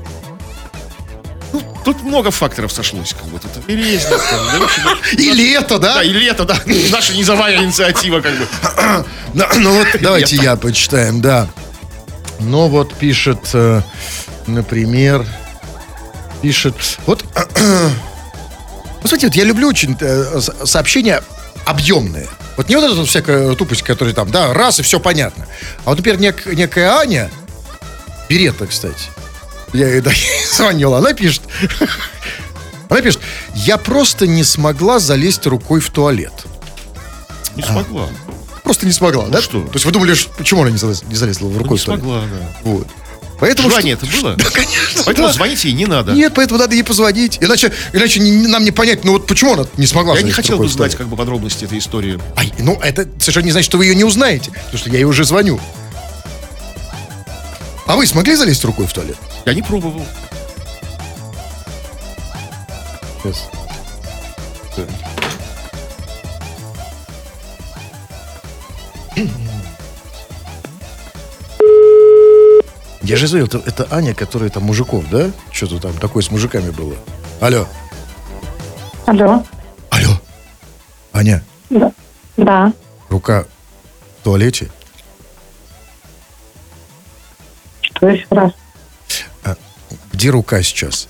[1.84, 3.38] Тут много факторов сошлось, как бы.
[3.38, 5.94] Тут и общем, И лето, да?
[5.94, 6.56] Да, и лето, да.
[6.90, 8.46] Наша низовая инициатива, как бы.
[9.34, 11.48] Ну, ну вот давайте я почитаем, да.
[12.40, 13.80] Ну вот пишет, э,
[14.46, 15.24] например,
[16.42, 16.74] пишет,
[17.06, 17.24] вот
[19.08, 21.22] смотрите, вот я люблю очень э, сообщения
[21.64, 22.28] объемные.
[22.56, 25.46] Вот не вот эта всякая тупость, которая там, да, раз и все понятно.
[25.84, 27.30] А вот, например, нек- некая Аня,
[28.28, 29.08] Берета, кстати,
[29.72, 30.10] я ей да,
[30.54, 31.42] звонила, она пишет,
[32.88, 33.20] она пишет,
[33.54, 36.32] я просто не смогла залезть рукой в туалет.
[37.56, 38.08] Не смогла.
[38.62, 39.42] Просто не смогла, да?
[39.42, 39.60] что?
[39.62, 42.02] То есть вы думали, почему она не, залез- не залезла в рукой Не в туалет?
[42.02, 42.48] смогла, да.
[42.62, 42.86] Вот.
[43.42, 44.36] Поэтому Желание что- это было?
[44.36, 45.02] Да, конечно.
[45.04, 45.32] Поэтому да.
[45.32, 46.12] звоните ей не надо.
[46.12, 47.38] Нет, поэтому надо ей позвонить.
[47.40, 50.58] Иначе, иначе не- нам не понять, ну вот почему она не смогла Я не хотел
[50.58, 52.20] бы знать как бы подробности этой истории.
[52.36, 54.52] Ай, ну, это совершенно не значит, что вы ее не узнаете.
[54.52, 55.58] Потому что я ей уже звоню.
[57.86, 59.16] А вы смогли залезть рукой в туалет?
[59.44, 60.06] Я не пробовал.
[63.24, 63.42] Сейчас.
[73.02, 75.30] Я же звонил, это, это Аня, которая там мужиков, да?
[75.50, 76.94] Что-то там такое с мужиками было.
[77.40, 77.66] Алло.
[79.06, 79.44] Алло.
[79.90, 80.20] Алло.
[81.12, 81.92] Аня, Да.
[82.36, 82.72] Да.
[83.08, 83.44] рука
[84.20, 84.70] в туалете?
[87.82, 88.52] Что еще раз?
[90.12, 91.08] Где рука сейчас?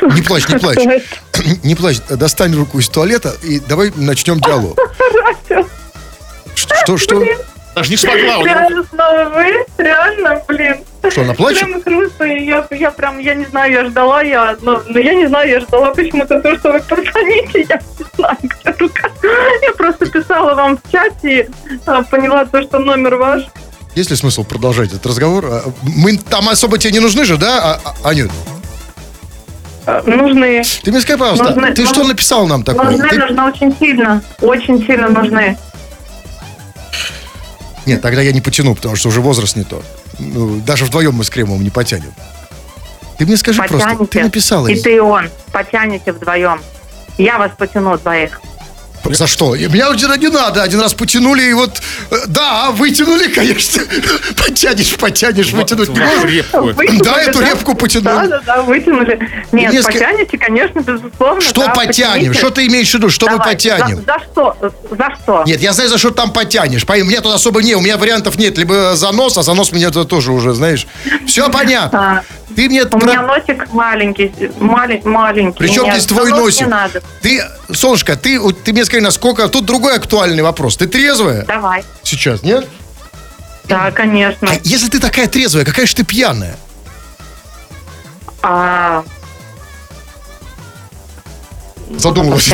[0.00, 0.78] Не плачь, не плачь.
[0.78, 1.42] Что?
[1.62, 4.78] Не плачь, достань руку из туалета и давай начнем диалог.
[6.88, 7.34] Что, что, что?
[7.74, 8.42] Даже не смогла.
[8.42, 9.66] Реально снова вы?
[9.76, 10.76] Реально, блин.
[11.10, 11.60] Что, она плачет?
[11.60, 12.24] Прямо грустно.
[12.24, 15.50] и Я, я прям, я не знаю, я ждала, я, но, но я не знаю,
[15.50, 19.10] я ждала почему-то то, что вы позвоните, я не знаю, где рука.
[19.62, 21.50] Я просто писала вам в чате
[21.84, 23.42] а, поняла то, что номер ваш.
[23.94, 25.44] Есть ли смысл продолжать этот разговор?
[25.46, 28.30] А, Мы там особо тебе не нужны же, да, а- а- Анют?
[29.84, 30.62] А, Нужны.
[30.82, 32.90] Ты мне скажи, пожалуйста, Нужны- ты что нужны- написал нам такое?
[32.92, 34.22] Нужны, Ты- нужны очень сильно.
[34.40, 35.56] Очень сильно нужны.
[37.88, 39.82] Нет, тогда я не потяну, потому что уже возраст не тот.
[40.18, 42.12] Ну, даже вдвоем мы с Кремовым не потянем.
[43.16, 44.06] Ты мне скажи просто, Потянете.
[44.12, 44.66] ты написала.
[44.68, 45.30] И ты и он.
[45.52, 46.60] Потянете вдвоем.
[47.16, 48.42] Я вас потяну двоих.
[49.04, 49.54] За что?
[49.54, 50.62] И Меня один не надо.
[50.62, 51.80] Один раз потянули, и вот...
[52.10, 53.82] э, Да, вытянули, конечно.
[54.36, 56.24] Потянешь, потянешь, вытянуть не можешь.
[56.30, 56.60] репку.
[56.72, 58.04] Вытянули, Да, эту репку потянули.
[58.04, 59.18] Да, да, да, вытянули.
[59.52, 61.40] Нет, Несколько- потянете, конечно, безусловно.
[61.40, 62.12] Что да, потянем?
[62.32, 62.38] потяните.
[62.38, 63.08] Что ты имеешь в виду?
[63.10, 63.96] Что мы Давай, потянем?
[63.96, 64.56] За, за что?
[64.90, 65.42] За что?
[65.46, 66.84] Нет, я знаю, за что там потянешь.
[66.88, 68.58] У меня тут особо не, у меня вариантов нет.
[68.58, 70.86] Либо занос, а занос меня это тоже уже, знаешь.
[71.26, 71.98] Все понятно.
[72.18, 72.82] А, Ты мне...
[72.84, 75.58] у меня носик маленький, малень- маленький.
[75.58, 76.62] Причем здесь твой носик?
[76.66, 77.02] Не надо.
[77.22, 79.48] Ты, Солнышко, ты, ты мне скажи, насколько...
[79.48, 80.76] Тут другой актуальный вопрос.
[80.76, 81.84] Ты трезвая Давай.
[82.02, 82.66] сейчас, нет?
[83.64, 84.48] Да, конечно.
[84.50, 86.56] А если ты такая трезвая, какая же ты пьяная?
[88.42, 89.04] А,
[91.96, 92.48] Задумалась.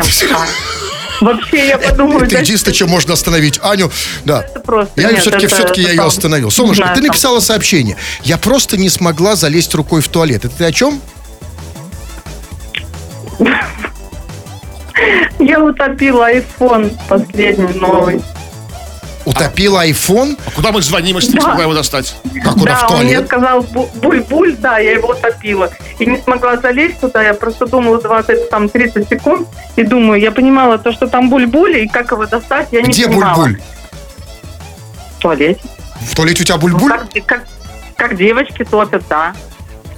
[1.20, 3.90] Вообще, я подумаю, Это единственное, чем можно остановить Аню.
[4.24, 4.42] Да.
[4.42, 5.00] это просто...
[5.00, 6.50] Я все-таки, все-таки я ее остановил.
[6.50, 7.96] Солнышко, ты написала сообщение.
[8.22, 10.44] Я просто не смогла залезть рукой в туалет.
[10.44, 11.00] Это ты о чем?
[15.38, 18.22] Я утопила iPhone последний новый.
[19.26, 20.36] Утопила айфон?
[20.46, 21.44] А куда мы звоним, если не Да.
[21.44, 22.14] смогла его достать?
[22.42, 23.26] Как куда, да, в он мне туалет?
[23.26, 25.70] сказал бу- буль-буль, да, я его утопила.
[25.98, 29.48] И не смогла залезть туда, я просто думала 20, там, 30 секунд.
[29.76, 33.06] И думаю, я понимала то, что там буль-буль, и как его достать, я не Где
[33.06, 33.44] понимала.
[33.46, 33.60] буль-буль?
[35.18, 35.60] В туалете.
[36.02, 36.90] В туалете у тебя Ну, буль-буль?
[36.90, 37.44] как, как,
[37.96, 39.32] как девочки топят, да.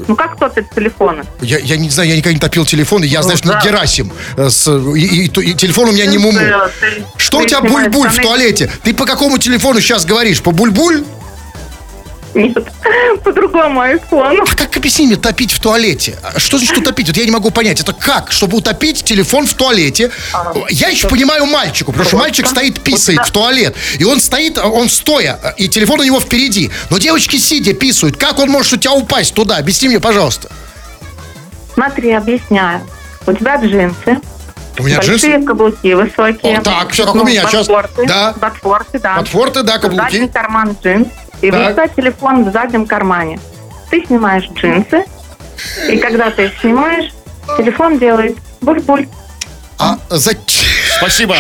[0.09, 1.25] Ну, как топят телефоны?
[1.41, 3.59] Я, я не знаю, я никогда не топил телефон, и я, Ну, знаешь, да.
[3.61, 4.13] не Герасим.
[4.37, 6.39] э, с, и, и- и телефон у меня не муму.
[6.39, 6.47] Ты-
[6.81, 8.71] ты- Что ты у тебя буль-буль в туалете?
[8.83, 10.41] Ты по какому телефону сейчас говоришь?
[10.43, 11.05] По буль-буль?
[12.37, 12.59] Нет,
[13.25, 14.43] по-другому iPhone.
[14.43, 16.19] А как объясни мне топить в туалете?
[16.23, 17.07] А Что значит утопить?
[17.09, 17.81] Вот я не могу понять.
[17.81, 18.31] Это как?
[18.31, 20.11] Чтобы утопить телефон в туалете?
[20.69, 23.75] Я еще понимаю мальчику, потому что мальчик стоит, писает в туалет.
[23.99, 26.71] И он стоит, он стоя, и телефон у него впереди.
[26.91, 28.17] Но девочки сидя писают.
[28.19, 29.57] Как он может у тебя упасть туда?
[29.57, 30.51] Объясни мне, пожалуйста.
[31.75, 32.83] Смотри, объясняю.
[33.27, 34.21] У тебя джинсы.
[34.79, 35.47] У меня большие джинсы.
[35.47, 36.59] каблуки высокие.
[36.59, 37.67] О, так, всё как у меня, щас.
[37.67, 38.35] ботфорты, Да.
[38.39, 39.17] Ботфорты, да.
[39.17, 40.27] Ботфорты, да, Задний каблуки.
[40.29, 41.09] карман джинс.
[41.41, 41.71] И Так.
[41.71, 43.39] у тебя телефон в заднем кармане.
[43.91, 45.05] Ты снимаешь джинсы,
[45.89, 47.13] и когда ты их снимаешь,
[47.57, 49.09] телефон делает буль-буль.
[49.79, 50.65] А зачем?
[50.99, 51.37] Спасибо.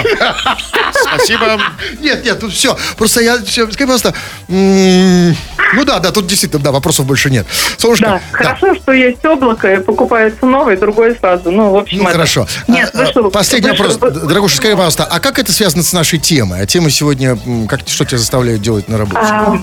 [0.92, 1.58] Спасибо.
[2.00, 2.76] Нет, нет, тут все.
[2.98, 4.14] Просто я все, скажи, пожалуйста,
[4.48, 7.46] ну да, да, тут действительно, да, вопросов больше нет.
[7.78, 11.50] Солнышко, Да, хорошо, что есть облако, и покупается новый, другой сразу.
[11.50, 12.46] Ну, в общем, Ну, хорошо.
[12.68, 13.96] Нет, А, а, Последний вопрос.
[13.96, 16.60] Дорогуша, скажи, пожалуйста, а как это связано с нашей темой?
[16.62, 19.18] А тема сегодня, как, что тебя заставляет делать на работе?
[19.22, 19.58] А,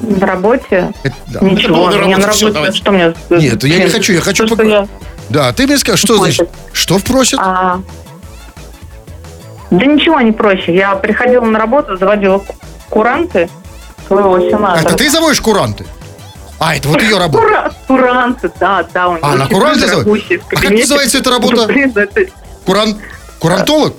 [0.00, 0.92] в работе?
[1.02, 1.40] Это- да.
[1.40, 3.14] Ничего, Это было на работе, что мне...
[3.30, 4.88] Нет, я не хочу, я хочу То, что я-
[5.28, 6.36] Да, ты мне скажи, что Просит.
[6.36, 6.50] значит?
[6.72, 7.38] Что просит?
[7.40, 7.80] А,
[9.70, 10.74] Да ничего не проще.
[10.74, 12.54] Я приходила на работу, заводила ку-
[12.90, 13.48] куранты
[14.06, 14.80] своего сенатора.
[14.86, 15.86] это ты заводишь куранты?
[16.58, 17.44] А, это вот ее работа.
[17.46, 19.08] Кура- Куранты, да, да.
[19.08, 20.42] У него А, на куранты заводит?
[20.50, 21.72] А как называется эта работа?
[21.72, 22.08] Это,
[22.66, 22.96] Куран...
[23.40, 23.94] Курантолог?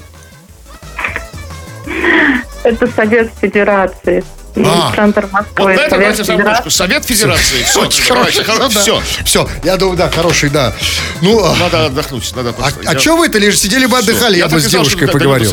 [2.63, 4.23] это Совет Федерации.
[4.55, 4.93] А.
[4.95, 5.75] Центр Вот Москвы.
[5.75, 6.69] Совет давайте самую Федерации.
[6.69, 7.63] Совет Федерации.
[7.65, 8.43] Все, Очень хороший.
[8.69, 9.01] Все.
[9.25, 10.73] Все, я думаю, да, хороший, да.
[11.21, 12.35] Ну, а, Надо отдохнуть.
[12.35, 15.17] Надо а, просто- а что вы-то лишь сидели бы отдыхали, я, бы с девушкой что
[15.17, 15.51] поговорил.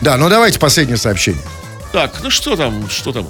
[0.00, 1.42] Да, ну давайте последнее сообщение.
[1.92, 3.28] Так, ну что там, что там?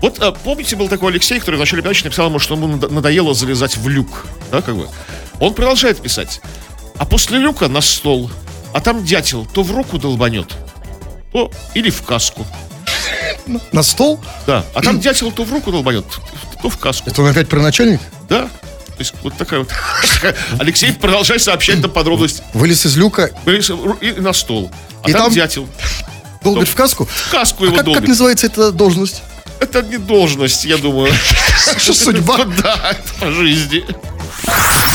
[0.00, 2.88] Вот а, помните, был такой Алексей, который в начале передачи написал ему, что ему надо-
[2.88, 4.26] надоело залезать в люк.
[4.50, 4.88] Да, как бы.
[5.38, 6.40] Он продолжает писать.
[6.98, 8.30] А после люка на стол.
[8.74, 10.48] А там дятел то в руку долбанет,
[11.32, 12.46] то или в каску.
[13.72, 14.20] На стол?
[14.46, 14.64] Да.
[14.74, 16.04] А там дятел то в руку долбанет,
[16.62, 17.10] то в каску.
[17.10, 18.00] Это он опять про начальник?
[18.28, 18.42] Да.
[18.86, 19.70] То есть вот такая вот.
[20.60, 22.42] Алексей продолжает сообщать нам подробности.
[22.54, 23.30] Вылез из люка,
[24.00, 24.70] И на стол.
[25.02, 25.68] А И там, там- дятел.
[26.42, 27.06] долбит в каску.
[27.06, 28.08] В каску А его как, как долбит.
[28.08, 29.22] называется эта должность?
[29.60, 31.12] Это не должность, я думаю.
[31.78, 32.44] Судьба?
[32.62, 33.84] Да, по жизни.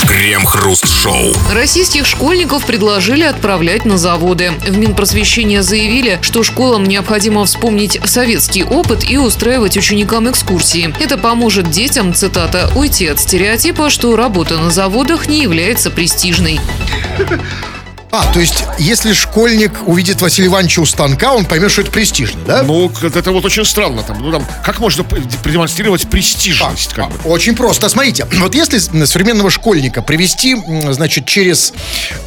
[0.08, 1.34] Крем-хруст-шоу.
[1.52, 4.52] Российских школьников предложили отправлять на заводы.
[4.66, 10.94] В Минпросвещения заявили, что школам необходимо вспомнить советский опыт и устраивать ученикам экскурсии.
[11.02, 16.60] Это поможет детям, цитата, уйти от стереотипа, что работа на заводах не является престижной.
[18.10, 22.40] А, то есть, если школьник увидит Василия Ивановича у станка, он поймет, что это престижно,
[22.48, 22.64] да?
[22.64, 24.02] Ну, это вот очень странно.
[24.04, 26.94] Там, ну, там, как можно продемонстрировать престижность?
[26.94, 27.30] Как бы?
[27.30, 27.90] Очень просто.
[27.90, 30.56] Смотрите, вот если современного школьника привести,
[30.92, 31.74] значит, через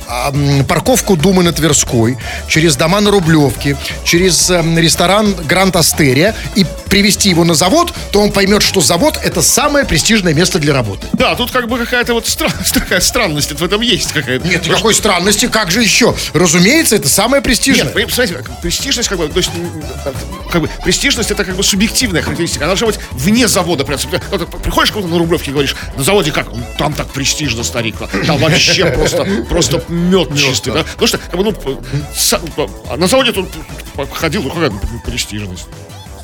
[0.06, 6.34] а, м, парковку Думы на Тверской, через дома на Рублевке, через эм, ресторан Гранд Астерия
[6.56, 10.74] и привести его на завод, то он поймет, что завод это самое престижное место для
[10.74, 11.06] работы.
[11.14, 14.46] Да, тут как бы какая-то вот стран- такая странность в этом есть какая-то.
[14.46, 16.14] Нет никакой странности, как же еще?
[16.34, 17.84] Разумеется, это самое престижное.
[17.84, 19.82] Нет, вы посмотрите, как престижность, как бы, то есть, м,
[20.50, 22.64] как бы, престижность это как бы субъективная характеристика.
[22.64, 23.84] Она должна быть вне завода.
[23.84, 23.98] Прям,
[24.62, 26.48] приходишь куда-то на Рублевке и говоришь, на заводе как?
[26.52, 27.96] «Ну, Там так престижно, старик.
[28.26, 30.72] Там вообще просто, просто мед чистый.
[30.72, 30.82] Да?
[30.84, 33.48] Потому что, как бы, ну, а на заводе тут
[34.12, 34.70] ходил, ну, какая
[35.06, 35.66] престижность.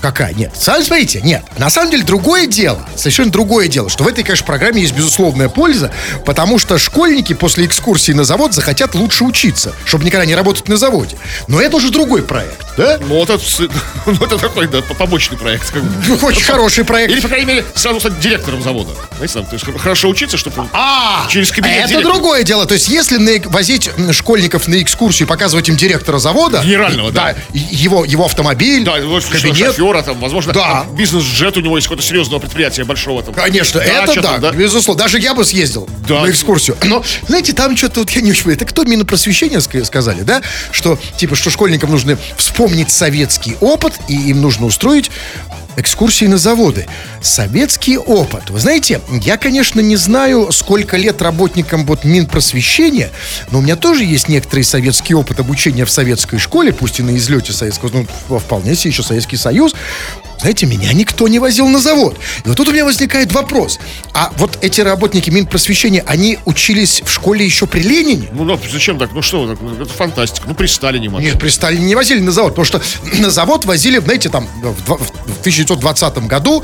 [0.00, 0.32] Какая?
[0.34, 0.52] Нет.
[0.58, 1.42] Сами смотрите, нет.
[1.58, 5.48] На самом деле другое дело, совершенно другое дело, что в этой, конечно, программе есть безусловная
[5.48, 5.90] польза,
[6.24, 10.76] потому что школьники после экскурсии на завод захотят лучше учиться, чтобы никогда не работать на
[10.76, 11.16] заводе.
[11.48, 12.98] Но это уже другой проект, да?
[13.00, 13.58] Ну, это, с-
[14.06, 15.70] ну, это такой, да, побочный проект.
[15.70, 15.90] Как бы.
[16.08, 17.12] Ну, Очень хороший проект.
[17.12, 18.90] Или, по крайней мере, сразу стать директором завода.
[19.16, 20.66] Знаете, там, то есть хорошо учиться, чтобы...
[20.72, 22.14] А, Через кабинет это директора.
[22.14, 22.66] другое дело.
[22.66, 27.34] То есть, если на- возить школьников на экскурсию, показывать им директора завода, Генерального, да.
[27.52, 30.84] и- его, его автомобиль, Да, вот кабинет, шофера, там, возможно, Да.
[30.84, 33.22] там бизнес-джет у него есть какого-то серьезного предприятия большого.
[33.22, 33.34] Там.
[33.34, 35.02] Конечно, Дача это там, да, безусловно.
[35.02, 36.22] Даже я бы съездил Да.
[36.22, 36.76] на экскурсию.
[36.84, 38.56] Но, знаете, там что-то вот я не очень понимаю.
[38.56, 40.42] Это кто Минопросвещение ска- сказали, да?
[40.72, 45.10] Что, типа, что школьникам нужно вспомнить советский опыт, и им нужно устроить
[45.76, 46.86] экскурсии на заводы.
[47.20, 48.50] Советский опыт.
[48.50, 53.10] Вы знаете, я, конечно, не знаю, сколько лет работникам вот Минпросвещения,
[53.50, 57.16] но у меня тоже есть некоторый советский опыт обучения в советской школе, пусть и на
[57.16, 57.90] излете советского,
[58.28, 59.74] ну, вполне себе еще Советский Союз.
[60.40, 62.18] Знаете, меня никто не возил на завод.
[62.44, 63.78] И вот тут у меня возникает вопрос.
[64.12, 68.28] А вот эти работники Минпросвещения, они учились в школе еще при Ленине?
[68.32, 69.12] Ну, да, зачем так?
[69.12, 69.56] Ну, что?
[69.60, 70.46] Ну, Это фантастика.
[70.46, 71.22] Ну, при Сталине, мать.
[71.22, 72.82] Нет, при Сталине не возили на завод, потому что
[73.18, 76.62] на завод возили, знаете, там в 1920 году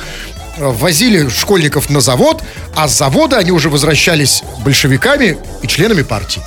[0.58, 2.42] э, возили школьников на завод,
[2.76, 6.42] а с завода они уже возвращались большевиками и членами партии.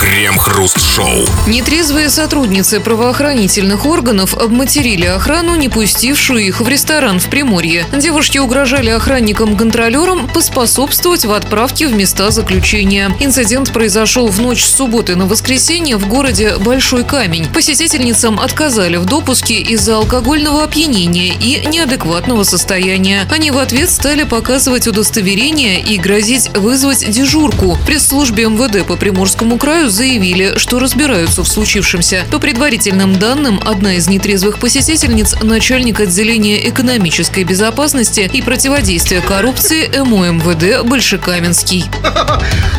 [0.00, 1.26] Крем-хруст-шоу.
[1.46, 7.84] Нетрезвые сотрудницы правоохранительных органов обматерили охрану, не пустившую их в ресторан в Приморье.
[7.92, 13.10] Девушки угрожали охранникам-контролерам поспособствовать в отправке в места заключения.
[13.20, 17.46] Инцидент произошел в ночь с субботы на воскресенье в городе Большой Камень.
[17.52, 23.26] Посетительницам отказали в допуске из-за алкогольного опьянения и неадекватного состояния.
[23.30, 27.78] Они в ответ стали показывать удостоверение и грозить вызвать дежурку.
[27.86, 32.26] Пресс-службе МВД по Приморскому краю заявили, что разбираются в случившемся.
[32.30, 40.32] По предварительным данным, одна из нетрезвых посетительниц– начальник отделения экономической безопасности и противодействия коррупции МО
[40.32, 41.86] МВД Большекаменский.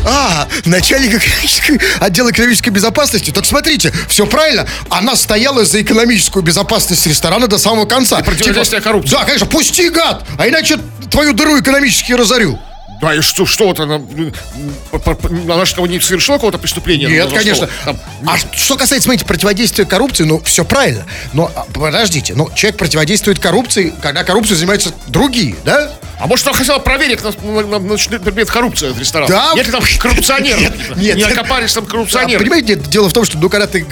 [0.10, 1.21] А, начальник
[2.00, 3.32] отдела экономической безопасности.
[3.32, 4.65] Так смотрите, все правильно.
[4.89, 8.19] Она стояла за экономическую безопасность ресторана до самого конца.
[8.19, 9.15] противодействие коррупции.
[9.15, 10.23] Да, конечно, пусти, гад!
[10.38, 10.78] А иначе
[11.12, 12.58] твою дыру экономически разорю.
[13.01, 17.07] Да и что, что вот она, она кого не совершила какого-то преступления?
[17.07, 17.67] Нет, Ну, конечно.
[17.67, 17.69] что?
[17.86, 21.05] Там, А что касается, смотрите, противодействия коррупции, ну, все правильно.
[21.33, 25.91] Но а, подождите, ну, человек противодействует коррупции, когда коррупцией занимаются другие, да?
[26.19, 29.29] А может, она хотела проверить на, на, на- на предмет коррупции этот ресторан?
[29.29, 29.51] Да.
[29.55, 30.97] Нет ли там коррупционеров?
[30.97, 32.39] Нет, Не окопались там А, коррупционеры?
[32.43, 33.83] понимаете, нет, дело в том, что ну, когда, ты,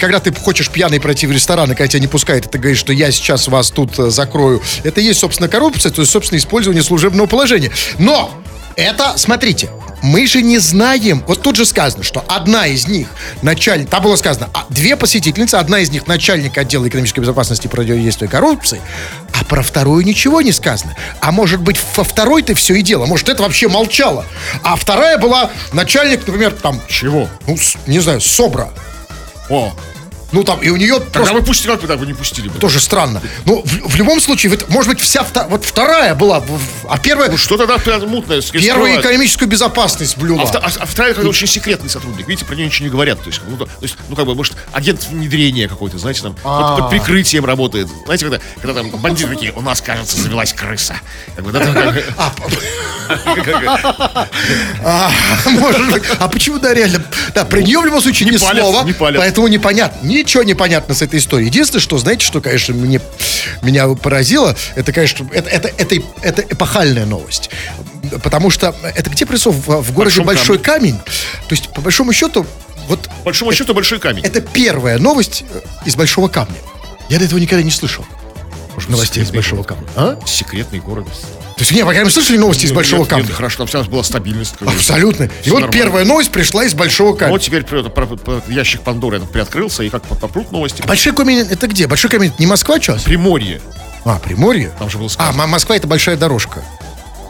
[0.00, 2.78] когда ты хочешь пьяный пройти в ресторан, и когда тебя не пускают, и ты говоришь,
[2.78, 6.38] что я сейчас вас тут э, закрою, это и есть, собственно, коррупция, то есть, собственно,
[6.38, 7.70] использование служебного положения.
[7.98, 8.32] Но
[8.76, 9.70] это, смотрите,
[10.02, 13.08] мы же не знаем, вот тут же сказано, что одна из них,
[13.42, 17.70] начальник, там было сказано, а, две посетительницы, одна из них начальник отдела экономической безопасности и
[17.70, 18.80] противодействия коррупции,
[19.32, 20.94] а про вторую ничего не сказано.
[21.20, 24.26] А может быть, во второй ты все и дело, может, это вообще молчало.
[24.62, 27.28] А вторая была начальник, например, там, Чего?
[27.46, 27.56] ну,
[27.86, 28.70] не знаю, СОБРа.
[29.48, 29.72] О,
[30.34, 32.58] Ну, там, и у нее тогда просто вы пустили, как так вы не пустили бы?
[32.58, 33.22] тоже странно.
[33.44, 36.42] Ну, в, в любом случае, вот, может быть, вся вта- вот вторая была,
[36.88, 38.40] а первая, Ну что тогда прям мутное?
[38.40, 39.00] скрывают?
[39.00, 40.42] экономическую безопасность блюла.
[40.42, 42.26] А, а- а вторая как очень секретный сотрудник.
[42.26, 43.20] Видите, про нее ничего не говорят.
[43.22, 46.34] То есть, ну, то, то есть, ну как бы, может, агент внедрения какой-то, знаете, там,
[46.34, 47.86] под, под прикрытием работает.
[48.04, 50.96] Знаете, когда, когда там бандиты такие, у нас, кажется, завелась крыса.
[51.36, 52.04] Как бы, да, там, как-
[54.84, 55.10] А.
[56.18, 57.04] А почему, да, реально?
[57.34, 58.84] Да, про нее в любом случае ни слова.
[59.20, 60.06] Поэтому непонятно.
[60.24, 61.48] Ничего не понятно с этой историей.
[61.48, 62.98] Единственное, что, знаете, что, конечно, мне,
[63.60, 67.50] меня поразило, это, конечно, это, это, это, это эпохальная новость.
[68.22, 69.66] Потому что это где происходит?
[69.66, 70.96] В, в городе Большом Большой камень.
[70.96, 72.46] То есть, по большому счету,
[72.88, 74.24] вот по большому счету, большой камень.
[74.24, 76.56] это первая новость э, из Большого камня.
[77.10, 78.06] Я до этого никогда не слышал.
[78.88, 79.86] Новостей из Большого камня.
[79.94, 80.18] А?
[80.26, 81.06] Секретный город.
[81.56, 83.26] То есть, не, вы когда слышали новости из Нет, Большого нет, камня?
[83.26, 84.60] нет, хорошо, там всегда была стабильность.
[84.60, 84.70] бы.
[84.70, 85.24] Абсолютно.
[85.24, 85.72] И Всё вот нормально.
[85.72, 87.32] первая новость пришла из Большого камня.
[87.32, 87.64] Вот теперь
[88.48, 90.82] ящик Пандоры этот приоткрылся, и как по- попрут новости.
[90.82, 91.86] Большой камень это где?
[91.86, 93.02] Большой камень это не Москва сейчас?
[93.04, 93.60] Приморье.
[94.04, 94.72] А, Приморье?
[94.78, 95.42] Там же было А, сказано.
[95.44, 96.62] М- Москва это большая дорожка.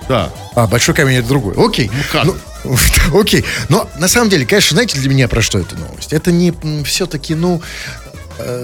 [0.09, 0.31] Да.
[0.55, 1.55] А, Большой камень это другой.
[1.57, 1.91] Окей.
[2.11, 2.25] как?
[2.25, 2.35] Ну,
[3.21, 3.45] окей.
[3.69, 6.13] Но на самом деле, конечно, знаете для меня про что эта новость?
[6.15, 6.53] Это не
[6.85, 7.61] все-таки, ну,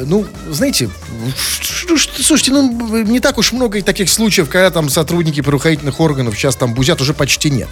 [0.06, 0.88] ну, знаете,
[1.62, 6.56] ш- слушайте, ну, не так уж много таких случаев, когда там сотрудники правоохранительных органов сейчас
[6.56, 7.68] там бузят, уже почти нет.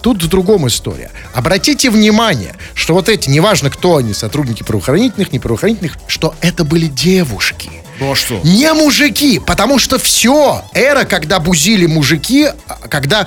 [0.00, 1.10] Тут в другом история.
[1.34, 6.86] Обратите внимание, что вот эти, неважно кто они, сотрудники правоохранительных, не правоохранительных, что это были
[6.86, 7.70] девушки.
[7.98, 8.38] Ну а что?
[8.44, 12.48] Не мужики, потому что все, эра, когда бузили мужики,
[12.90, 13.26] когда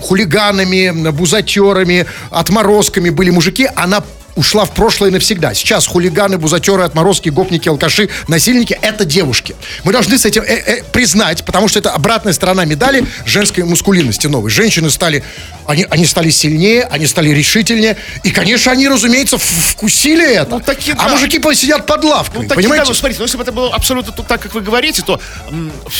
[0.00, 4.02] хулиганами, бузатерами, отморозками были мужики, она
[4.36, 5.54] ушла в прошлое навсегда.
[5.54, 9.56] Сейчас хулиганы, бузатеры, отморозки, гопники, алкаши, насильники– это девушки.
[9.82, 14.26] Мы должны с этим э, э, признать, потому что это обратная сторона медали женской мускулинности
[14.26, 14.50] новой.
[14.50, 15.24] Женщины стали,
[15.66, 20.50] они, они стали сильнее, они стали решительнее, и, конечно, они, разумеется, вкусили это.
[20.50, 21.08] Ну, таки а да.
[21.08, 22.84] мужики посидят под лавкой, Ну, так, понимаете?
[22.84, 25.18] да, ну, смотрите, ну, если бы это было абсолютно так, как вы говорите, то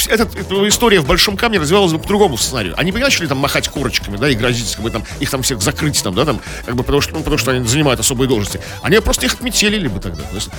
[0.08, 2.74] этот- эта история в Большом камне развивалась бы по другому сценарию.
[2.76, 5.62] Они бы начали там махать корочками, да, и грозить, как бы, там, их там всех
[5.62, 8.60] закрыть, там, да, там, как бы, потому что, ну, потому что они занимают особые должности.
[8.82, 10.22] Они просто их отметелили бы тогда.
[10.24, 10.50] То есть,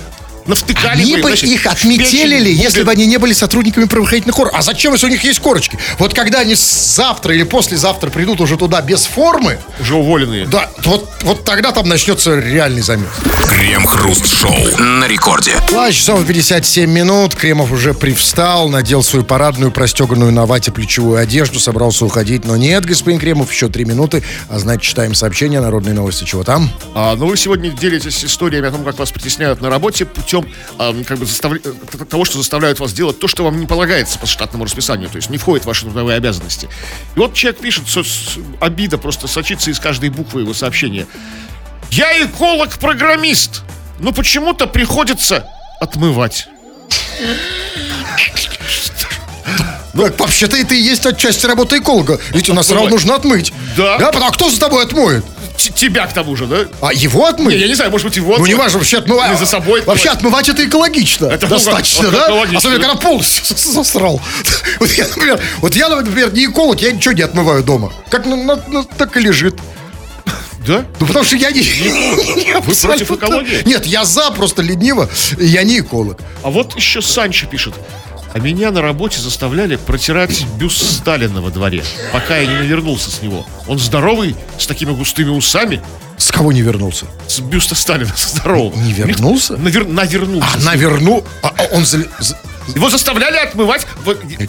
[0.48, 4.58] навтыкали Они бы, их отметелили, если бы они не были сотрудниками правоохранительных органов.
[4.58, 5.78] А зачем, если у них есть корочки?
[5.98, 10.46] Вот когда они завтра или послезавтра придут уже туда без формы, уже уволенные.
[10.46, 13.08] да, вот, вот тогда там начнется реальный замес.
[13.46, 15.52] Крем-хруст-шоу на рекорде.
[15.68, 17.34] 2 часов 57 минут.
[17.34, 22.44] Кремов уже привстал, надел свою парадную, простеганную на вате плечевую одежду, собрался уходить.
[22.44, 24.22] Но нет, господин Кремов, еще три минуты.
[24.48, 26.24] А значит, читаем сообщения, народные новости.
[26.24, 26.70] Чего там?
[26.94, 30.37] А, но вы сегодня делитесь историями о том, как вас притесняют на работе путем
[30.78, 34.18] а, как бы заставля- э, того, что заставляют вас делать то, что вам не полагается
[34.18, 36.68] по штатному расписанию, то есть не входит в ваши трудовые обязанности.
[37.16, 38.02] И вот человек пишет, со-
[38.60, 41.06] обида просто сочится из каждой буквы его сообщения.
[41.90, 43.62] Я эколог-программист,
[43.98, 45.46] но почему-то приходится
[45.80, 46.48] отмывать.
[49.94, 52.20] Ну, вообще-то это и есть отчасти работа эколога.
[52.30, 52.92] Ведь у нас сразу Отмывать.
[53.04, 53.52] нужно отмыть.
[53.76, 53.98] Да.
[53.98, 55.24] Да, а кто за тобой отмоет?
[55.58, 56.66] Тебя к тому же, да?
[56.80, 57.54] А его отмыть?
[57.54, 58.48] Не, я не знаю, может быть, его Ну, отмывать.
[58.50, 59.30] не важно, вообще отмывать.
[59.30, 60.48] Или за собой Вообще отмывать.
[60.48, 61.26] это экологично.
[61.26, 62.26] Это, ну, достаточно, да?
[62.26, 62.58] экологично.
[62.58, 64.20] Особенно, когда полностью засрал.
[64.78, 67.92] Вот я, например, вот я, например, не эколог, я ничего не отмываю дома.
[68.08, 68.24] Как
[68.96, 69.56] так и лежит.
[70.66, 70.84] Да?
[71.00, 71.60] Ну, потому что я не...
[72.60, 73.66] Вы против экологии?
[73.66, 75.08] Нет, я за, просто лениво.
[75.38, 76.18] Я не эколог.
[76.42, 77.74] А вот еще Санчо пишет.
[78.32, 83.22] А меня на работе заставляли протирать бюст Сталина во дворе, пока я не навернулся с
[83.22, 83.46] него.
[83.66, 85.80] Он здоровый, с такими густыми усами.
[86.18, 87.06] С кого не вернулся?
[87.28, 88.76] С бюста Сталина, здорового.
[88.76, 89.56] Не вернулся?
[89.56, 90.48] Навер, навернулся.
[90.56, 91.24] А, наверну...
[91.42, 91.84] а, а он...
[91.84, 92.34] зал- з-
[92.74, 93.86] Его заставляли отмывать.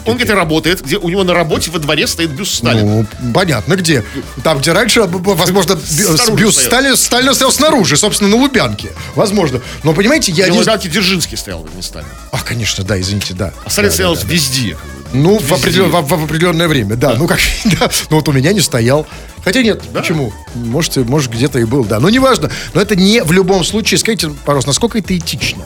[0.06, 2.84] Он где-то работает, где у него на работе во дворе стоит бюст Сталина.
[3.22, 4.04] Ну, понятно, где.
[4.42, 6.68] Там, где раньше, б- возможно, Снаружи бюст стоял.
[6.70, 8.90] Сталина, Сталина стоял снаружи, собственно, на Лубянке.
[9.14, 9.60] Возможно.
[9.84, 10.48] Но, понимаете, я...
[10.48, 10.88] Не- не...
[10.88, 12.08] Дзержинский стоял, не Сталин.
[12.32, 13.52] А, конечно, да, извините, да.
[13.64, 14.28] А Сталин Да, стоял да, да.
[14.28, 14.76] везде.
[15.12, 17.14] Ну, в, определен- в- в определенное время, да.
[17.16, 17.90] Ну, как, да.
[18.10, 19.06] Ну, вот у меня не стоял.
[19.44, 20.32] Хотя нет, почему?
[20.54, 21.98] Может, может где-то и был, да.
[22.00, 22.50] Но неважно.
[22.74, 23.98] Но это не в любом случае.
[23.98, 25.64] Скажите, пожалуйста, насколько это этично?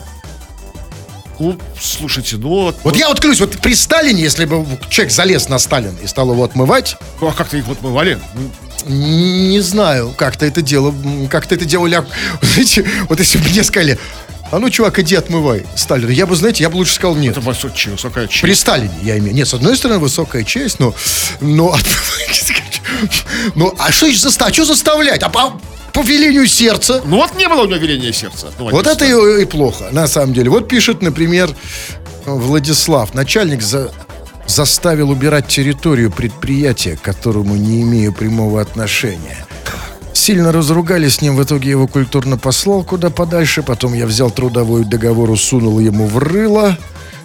[1.39, 2.77] Ну, слушайте, ну вот...
[2.83, 6.31] Вот я вот клянусь, вот при Сталине, если бы человек залез на Сталина и стал
[6.31, 8.19] его отмывать, Ну, а как-то их отмывали?
[8.87, 10.93] Не знаю, как-то это дело,
[11.29, 12.03] как-то это делали,
[12.41, 13.97] знаете, вот если бы мне сказали,
[14.51, 17.31] а ну, чувак, иди отмывай Сталина, я бы, знаете, я бы лучше сказал нет.
[17.31, 18.41] Это высокая, высокая честь.
[18.41, 19.33] При Сталине, я имею.
[19.33, 20.93] Нет, с одной стороны, высокая честь, но...
[21.41, 21.75] но
[23.55, 24.53] ну, а что заставлять?
[24.53, 25.23] Что заставлять?
[25.23, 25.29] А
[25.95, 27.01] по, велению сердца?
[27.05, 28.51] Ну вот не было у него веления сердца.
[28.59, 30.49] Ну, Вот это и, и плохо, на самом деле.
[30.49, 31.49] Вот пишет, например,
[32.25, 33.13] Владислав.
[33.13, 33.91] Начальник за-
[34.47, 39.45] заставил убирать территорию предприятия, к которому не имею прямого отношения.
[40.13, 43.63] Сильно разругались с ним, в итоге его культурно послал куда подальше.
[43.63, 46.77] Потом я взял трудовой договор, сунул ему в рыло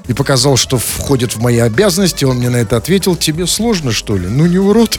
[0.09, 2.25] и показал, что входит в мои обязанности.
[2.25, 4.27] Он мне на это ответил, тебе сложно, что ли?
[4.27, 4.99] Ну, не урод.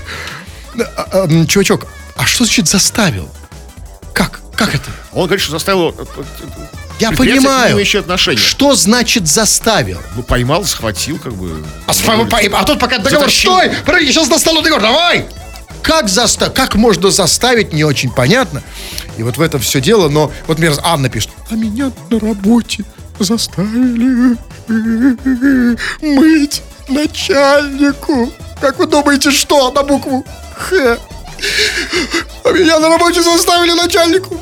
[0.95, 3.29] А, а, чувачок, а что значит заставил?
[4.65, 4.75] Как?
[4.75, 4.89] Это?
[5.13, 5.89] Он говорит, что заставил...
[5.97, 6.03] э,
[6.99, 7.65] Я понимаю.
[7.69, 8.41] нему имеющее отношение.
[8.41, 9.99] Что значит заставил?
[10.15, 11.63] Ну, поймал, схватил, как бы...
[11.87, 13.51] А, с- по- а тут пока договор, Затащил.
[13.53, 15.25] стой, подожди, сейчас достану договор, давай!
[15.81, 18.61] Как, заста как можно заставить, не очень понятно.
[19.17, 22.85] И вот в этом все дело, но вот, например, Анна пишет, а меня на работе
[23.19, 24.37] заставили
[26.01, 28.31] мыть начальнику.
[28.59, 30.97] Как вы думаете, что на букву Х?
[32.43, 34.41] А меня на работе заставили начальнику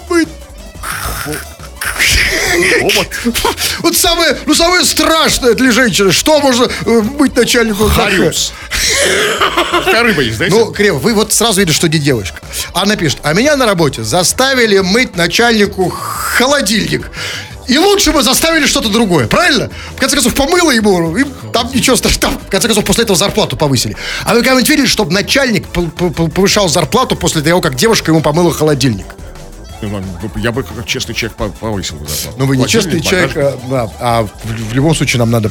[2.82, 3.10] Опыт.
[3.80, 7.89] Вот самое, ну самое страшное для женщины, что можно э, быть начальником?
[7.89, 8.54] Хариус.
[9.86, 10.56] Рыба есть, знаете?
[10.56, 12.39] Ну, Крева, вы вот сразу видите, что не девушка.
[12.74, 17.10] Она пишет, а меня на работе заставили мыть начальнику холодильник.
[17.70, 19.70] И лучше бы заставили что-то другое, правильно?
[19.95, 22.34] В конце концов, помыло ему, и там ничего страшного.
[22.34, 23.95] В конце концов, после этого зарплату повысили.
[24.26, 29.05] А вы когда-нибудь видели, чтобы начальник повышал зарплату после того, как девушка ему помыла холодильник?
[29.82, 30.01] Ну,
[30.36, 32.36] Я бы, как честный человек, по- повысил бы зарплату.
[32.38, 34.30] Ну, вы не честный человек, а, да, а в,
[34.69, 35.49] в любом случае нам надо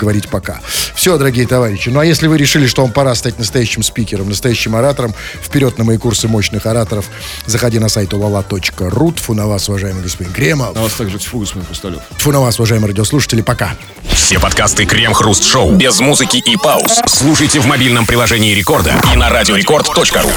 [0.00, 0.60] говорить пока.
[0.94, 1.88] Все, дорогие товарищи.
[1.90, 5.84] Ну, а если вы решили, что вам пора стать настоящим спикером, настоящим оратором, вперед на
[5.84, 7.06] мои курсы мощных ораторов,
[7.46, 9.14] заходи на сайт ulala.ru.
[9.14, 10.74] Тьфу на вас, уважаемый господин Кремов.
[10.74, 12.00] На вас также тьфу, господин Хрусталев.
[12.18, 13.42] Тьфу на вас, уважаемые радиослушатели.
[13.42, 13.76] Пока.
[14.12, 19.28] Все подкасты Крем-Хруст Шоу без музыки и пауз слушайте в мобильном приложении Рекорда и на
[19.28, 20.30] радиорекорд.ру.